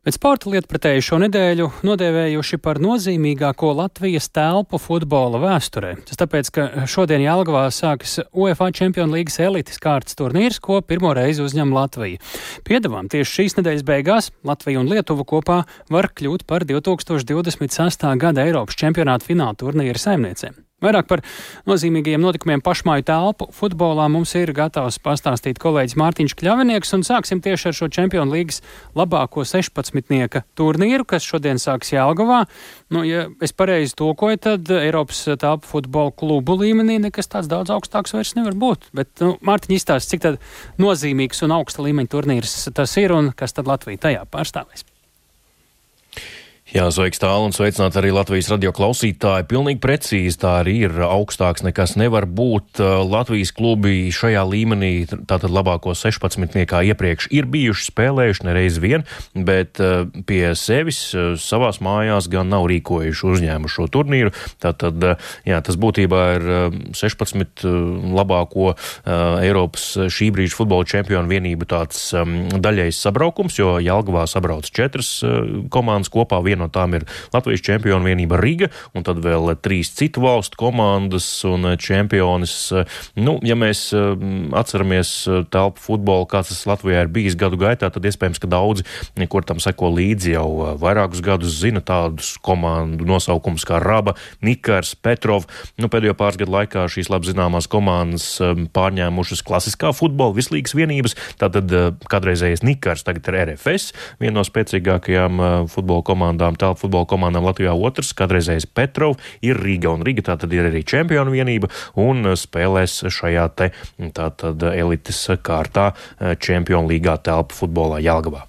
[0.00, 5.90] Bet sporta lietpratēji šo nedēļu nodēvējuši par nozīmīgāko Latvijas telpu futbola vēsturē.
[6.08, 11.44] Tas tāpēc, ka šodien Jālgavā sākas UEFA Champions League elites kārtas turnīrs, ko pirmo reizi
[11.44, 12.16] uzņem Latvija.
[12.64, 15.60] Piedevām tieši šīs nedēļas beigās Latvija un Lietuva kopā
[15.92, 18.08] var kļūt par 2026.
[18.24, 20.56] gada Eiropas čempionāta fināla turnīra saimniecēm.
[20.80, 21.20] Vairāk par
[21.68, 27.68] nozīmīgajiem notikumiem pašmāju telpu futbolā mums ir gatavs pastāstīt kolēģis Mārtiņš Kļavinieks, un sāksim tieši
[27.68, 28.62] ar šo Čempionu līgas
[28.96, 30.40] labāko 16.
[30.56, 32.46] turnīru, kas šodien sāks Jālgavā.
[32.90, 38.16] Nu, ja es pareizi tulkoju, tad Eiropas telpu futbola klubu līmenī nekas tāds daudz augstāks
[38.16, 38.88] vairs nevar būt.
[38.96, 40.40] Bet, nu, Mārtiņ, izstāst, cik tad
[40.80, 44.89] nozīmīgs un augsta līmeņa turnīrs tas ir un kas tad Latvija tajā pārstāvēs.
[46.70, 49.48] Jā, sveiks tālu un sveicināt arī Latvijas radio klausītāji.
[49.50, 52.78] Pilnīgi precīzi tā arī ir augstāks nekas nevar būt.
[53.10, 54.92] Latvijas klubi šajā līmenī,
[55.26, 56.54] tātad labāko 16.
[56.70, 59.02] kā iepriekš, ir bijuši spēlējuši nereiz vien,
[59.34, 59.82] bet
[60.28, 61.00] pie sevis
[61.42, 64.30] savās mājās gan nav rīkojuši uzņēmuši šo turnīru.
[64.62, 65.08] Tātad,
[65.50, 66.48] jā, tas būtībā ir
[66.94, 67.66] 16
[68.14, 68.76] labāko
[69.42, 75.16] Eiropas šī brīža futbola čempionu vienību tāds daļais sabraukums, jo Jelgavā sabrauc četras
[75.66, 76.38] komandas kopā.
[76.46, 81.26] Viena no tām ir Latvijas čempionu vienība Riga, un tad vēl trīs citu valstu komandas
[81.48, 82.56] un čempionis.
[83.18, 85.12] Nu, ja mēs mm, atceramies
[85.52, 88.86] telpu futbolu, kāds tas Latvijā ir bijis gadu gaitā, tad iespējams, ka daudzi,
[89.30, 95.46] kur tam seko līdzi jau vairākus gadus, zina tādus komandu nosaukumus kā Raba, Nikars, Petrov.
[95.80, 98.26] Nu, pēdējo pāris gadu laikā šīs labi zināmās komandas
[98.74, 101.16] pārņēmušas klasiskā futbola vislīgas vienības.
[101.40, 101.70] Tātad
[102.10, 107.72] kādreizējais Nikars tagad ir RFS, viena no spēcīgākajām futbola komandām divām tālu futbola komandām Latvijā.
[107.74, 113.06] Otrs, kādreizējais Petrov, ir Riga, un Riga tā tad ir arī čempionu vienība un spēlēs
[113.08, 113.70] šajā te
[114.12, 115.94] tātad elites kārtā
[116.38, 118.46] čempionu līgā telpu futbolā Jelgavā.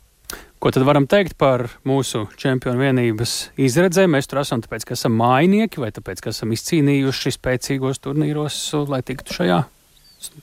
[0.62, 4.14] Ko tad varam teikt par mūsu čempionu vienības izredzēm?
[4.14, 9.02] Mēs tur esam tāpēc, ka esam mājnieki vai tāpēc, ka esam izcīnījuši spēcīgos turnīros, lai
[9.02, 9.64] tiktu šajā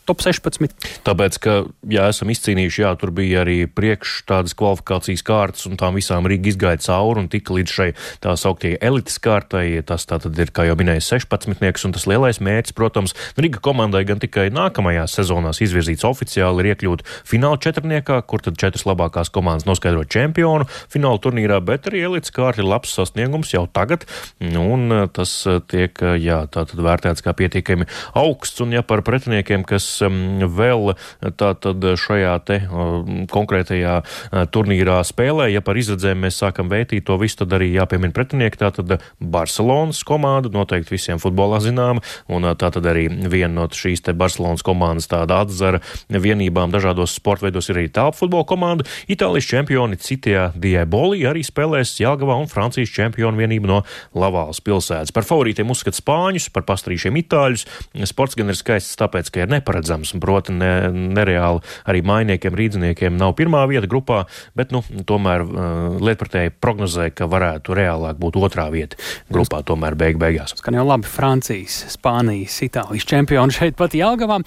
[0.09, 0.73] top 16.
[1.07, 1.55] Tāpēc, ka,
[1.93, 6.53] ja esam izcīnījuši, jā, tur bija arī priekš tādas kvalifikācijas kārtas, un tām visām Rīga
[6.53, 7.89] izgāja cauri un tika līdz šai
[8.25, 9.67] tā sauktie elites kārtai.
[9.87, 11.85] Tas tātad ir, kā jau minēju, 16.
[11.87, 17.05] un tas lielais mērķis, protams, Rīga komandai gan tikai nākamajās sezonās izvirzīts oficiāli ir iekļūt
[17.29, 22.63] fināla četrniekā, kur tad četras labākās komandas noskaidro čempionu fināla turnīrā, bet arī elites kārta
[22.63, 24.07] ir labs sasniegums jau tagad,
[24.41, 25.35] un tas
[25.71, 30.95] tiek, jā, tātad vērtēts kā pietiekami augsts, un ja par pretiniekiem, kas um, vēl
[31.41, 35.49] tātad šajā te um, konkrētajā uh, turnīrā spēlē.
[35.53, 38.61] Ja par izredzēm mēs sākam vētīt to visu, tad arī jāpiemina pretinieki.
[38.61, 44.15] Tātad Barcelonas komanda, noteikti visiem futbolā zināma, un uh, tātad arī viena no šīs te
[44.17, 48.87] Barcelonas komandas tāda atzara vienībām dažādos sporta veidos ir arī tālpu futbola komanda.
[49.11, 53.83] Itālijas čempioni Citijā Dieboli arī spēlēs Jelgavā un Francijas čempionu vienību no
[54.19, 55.13] Lavāls pilsētas.
[55.15, 57.67] Par favorītiem uzskata spāņus, par pastrīšiem itāļus.
[58.09, 60.15] Sports gan ir skaists tāpēc, ka ir neparedzams.
[60.23, 64.23] Proti, ne, nereāli arī mainiekiem, rīdziniekiem nav pirmā vieta grupā,
[64.59, 68.99] bet nu, tomēr uh, lietpratēji prognozē, ka varētu reālāk būt otrā vieta
[69.33, 70.57] grupā, tomēr beig beigās.
[70.59, 74.41] Skan jau labi Francijas, Spānijas, Itālijas čempioni šeit pat Jālgavā.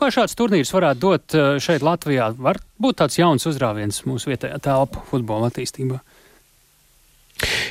[0.00, 2.30] Ko šāds turnīrs varētu dot uh, šeit Latvijā?
[2.40, 6.00] Var būt tāds jauns uzrāviens mūsu vietējā telpu futbola attīstībā.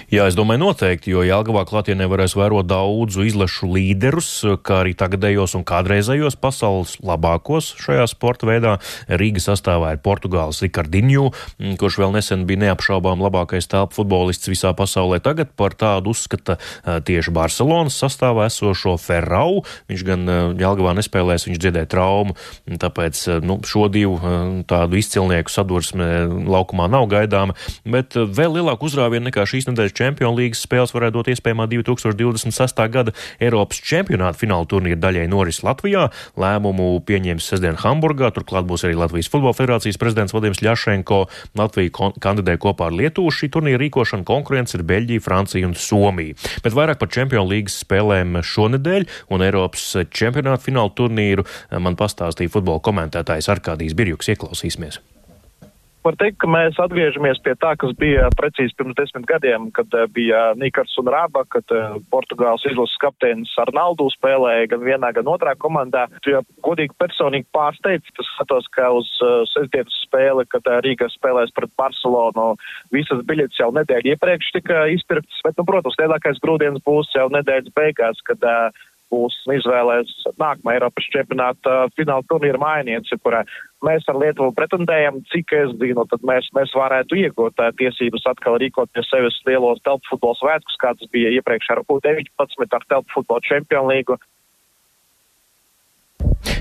[0.09, 4.30] Jā, es domāju, noteikti, jo Jālgavā klātienē varēs vērot daudzu izlašu līderus,
[4.65, 8.72] kā arī tagadējos un kādreizējos pasaules labākos šajā sporta veidā.
[9.05, 11.28] Rīgas sastāvā ir Portugāles Rikardinju,
[11.78, 15.20] kurš vēl nesen bija neapšaubām labākais telpu futbolists visā pasaulē.
[15.22, 16.57] Tagad par tādu uzskata
[17.05, 19.61] tieši Barcelonas sastāvā esošo Ferrau.
[19.93, 20.26] Viņš gan
[20.57, 22.34] Jālgavā nespēlēs, viņš dziedē traumu,
[22.65, 24.17] tāpēc nu, šo divu
[24.65, 26.09] tādu izcilnieku sadursme
[26.49, 27.53] laukumā nav gaidāma,
[27.86, 32.80] bet vēl lielāku uzrāvienu nekā šīs nedēļas Čempionu līgas spēles varētu dot iespējamā 2026.
[32.93, 36.07] gada Eiropas čempionāta fināla turnīra daļai noris Latvijā.
[36.39, 41.20] Lēmumu pieņems sestdien Hamburgā, turklāt būs arī Latvijas Futbola federācijas prezidents Vladimirs Ļašenko.
[41.60, 46.39] Latvija kandidē kopā ar Lietuvu šī turnīra rīkošanu konkurence ir Beļģija, Francija un Somija.
[46.64, 51.47] Bet vairāk par Čempionu līgas spēlēm šonedēļ un Eiropas čempionāta fināla turnīru
[51.84, 54.32] man pastāstīja futbola komentētājs Arkādijs Birjuks.
[54.32, 55.01] Ieklausīsimies!
[55.99, 60.05] Var teikt, ka mēs atgriežamies pie tā, kas bija precīzi pirms desmit gadiem, kad eh,
[60.15, 65.57] bija Nikars un Rāba, kad eh, Portugāles izlases kapteinis Arnaldu spēlēja gan vienā, gan otrā
[65.59, 66.05] komandā.
[66.23, 71.71] Ja godīgi personīgi pārsteidz, tas skatos, ka uz uh, sestdienas spēli, kad Rīga spēlēs pret
[71.79, 72.53] Barcelonu,
[72.95, 77.75] visas biļetes jau nedēļu iepriekš tika izpirktas, bet, nu, protams, lielākais grūdienis būs jau nedēļas
[77.75, 78.45] beigās, kad
[79.14, 83.43] būs izvēlēs nākamā Eiropas čempionāta fināla turnīra mainieci, kurai
[83.86, 89.12] mēs ar Lietuvu pretendējam, cik es zinu, tad mēs, mēs varētu iegūt tiesības atkal rīkoties
[89.12, 93.93] sevis lielos telpu futbola svētkus, kā tas bija iepriekš ar U19 ar telpu futbola čempionu
[93.93, 94.20] līgu.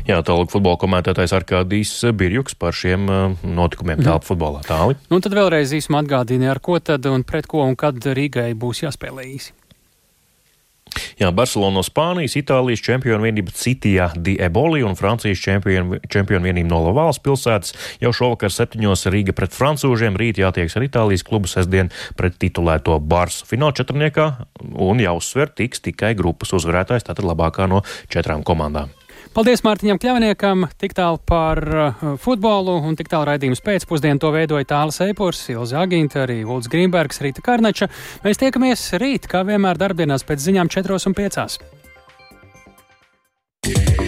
[0.08, 3.04] Jā, tālāk futbola komentētājs Arkādijs Birjuks par šiem
[3.44, 4.28] notikumiem tālāk mhm.
[4.30, 4.64] futbolā.
[4.64, 4.96] Tāli.
[5.12, 8.86] Nu, tad vēlreiz īsumā atgādini, ar ko tad un pret ko un kad Rīgai būs
[8.86, 9.57] jāspēlē īsi.
[11.20, 16.72] Jā, Barcelona no Spānijas, Itālijas čempionu vienība Citijā di Eboli un Francijas čempionu, čempionu vienība
[16.72, 17.74] no Lavāls pilsētas.
[18.02, 23.46] Jau šovakar septiņos Rīga pret francūžiem, rīt jātieks ar Itālijas klubu sestdien pret titulēto Barsu.
[23.48, 24.30] Fināla četrniekā
[24.88, 28.97] un jāuzsver tiks tikai grupas uzvarētājs, tātad labākā no četrām komandām.
[29.38, 34.66] Paldies Mārtiņam Kļavniekam, tik tālu par uh, futbolu un tik tālu raidījums pēcpusdienu to veidoja
[34.66, 37.86] Tāls Eipurs, Ilza Aginta, arī Ulds Grīmbergs, Rīta Karnača.
[38.26, 41.58] Mēs tiekamies rīt, kā vienmēr darbdienās pēc ziņām 4 un 5.
[43.68, 44.07] Yeah.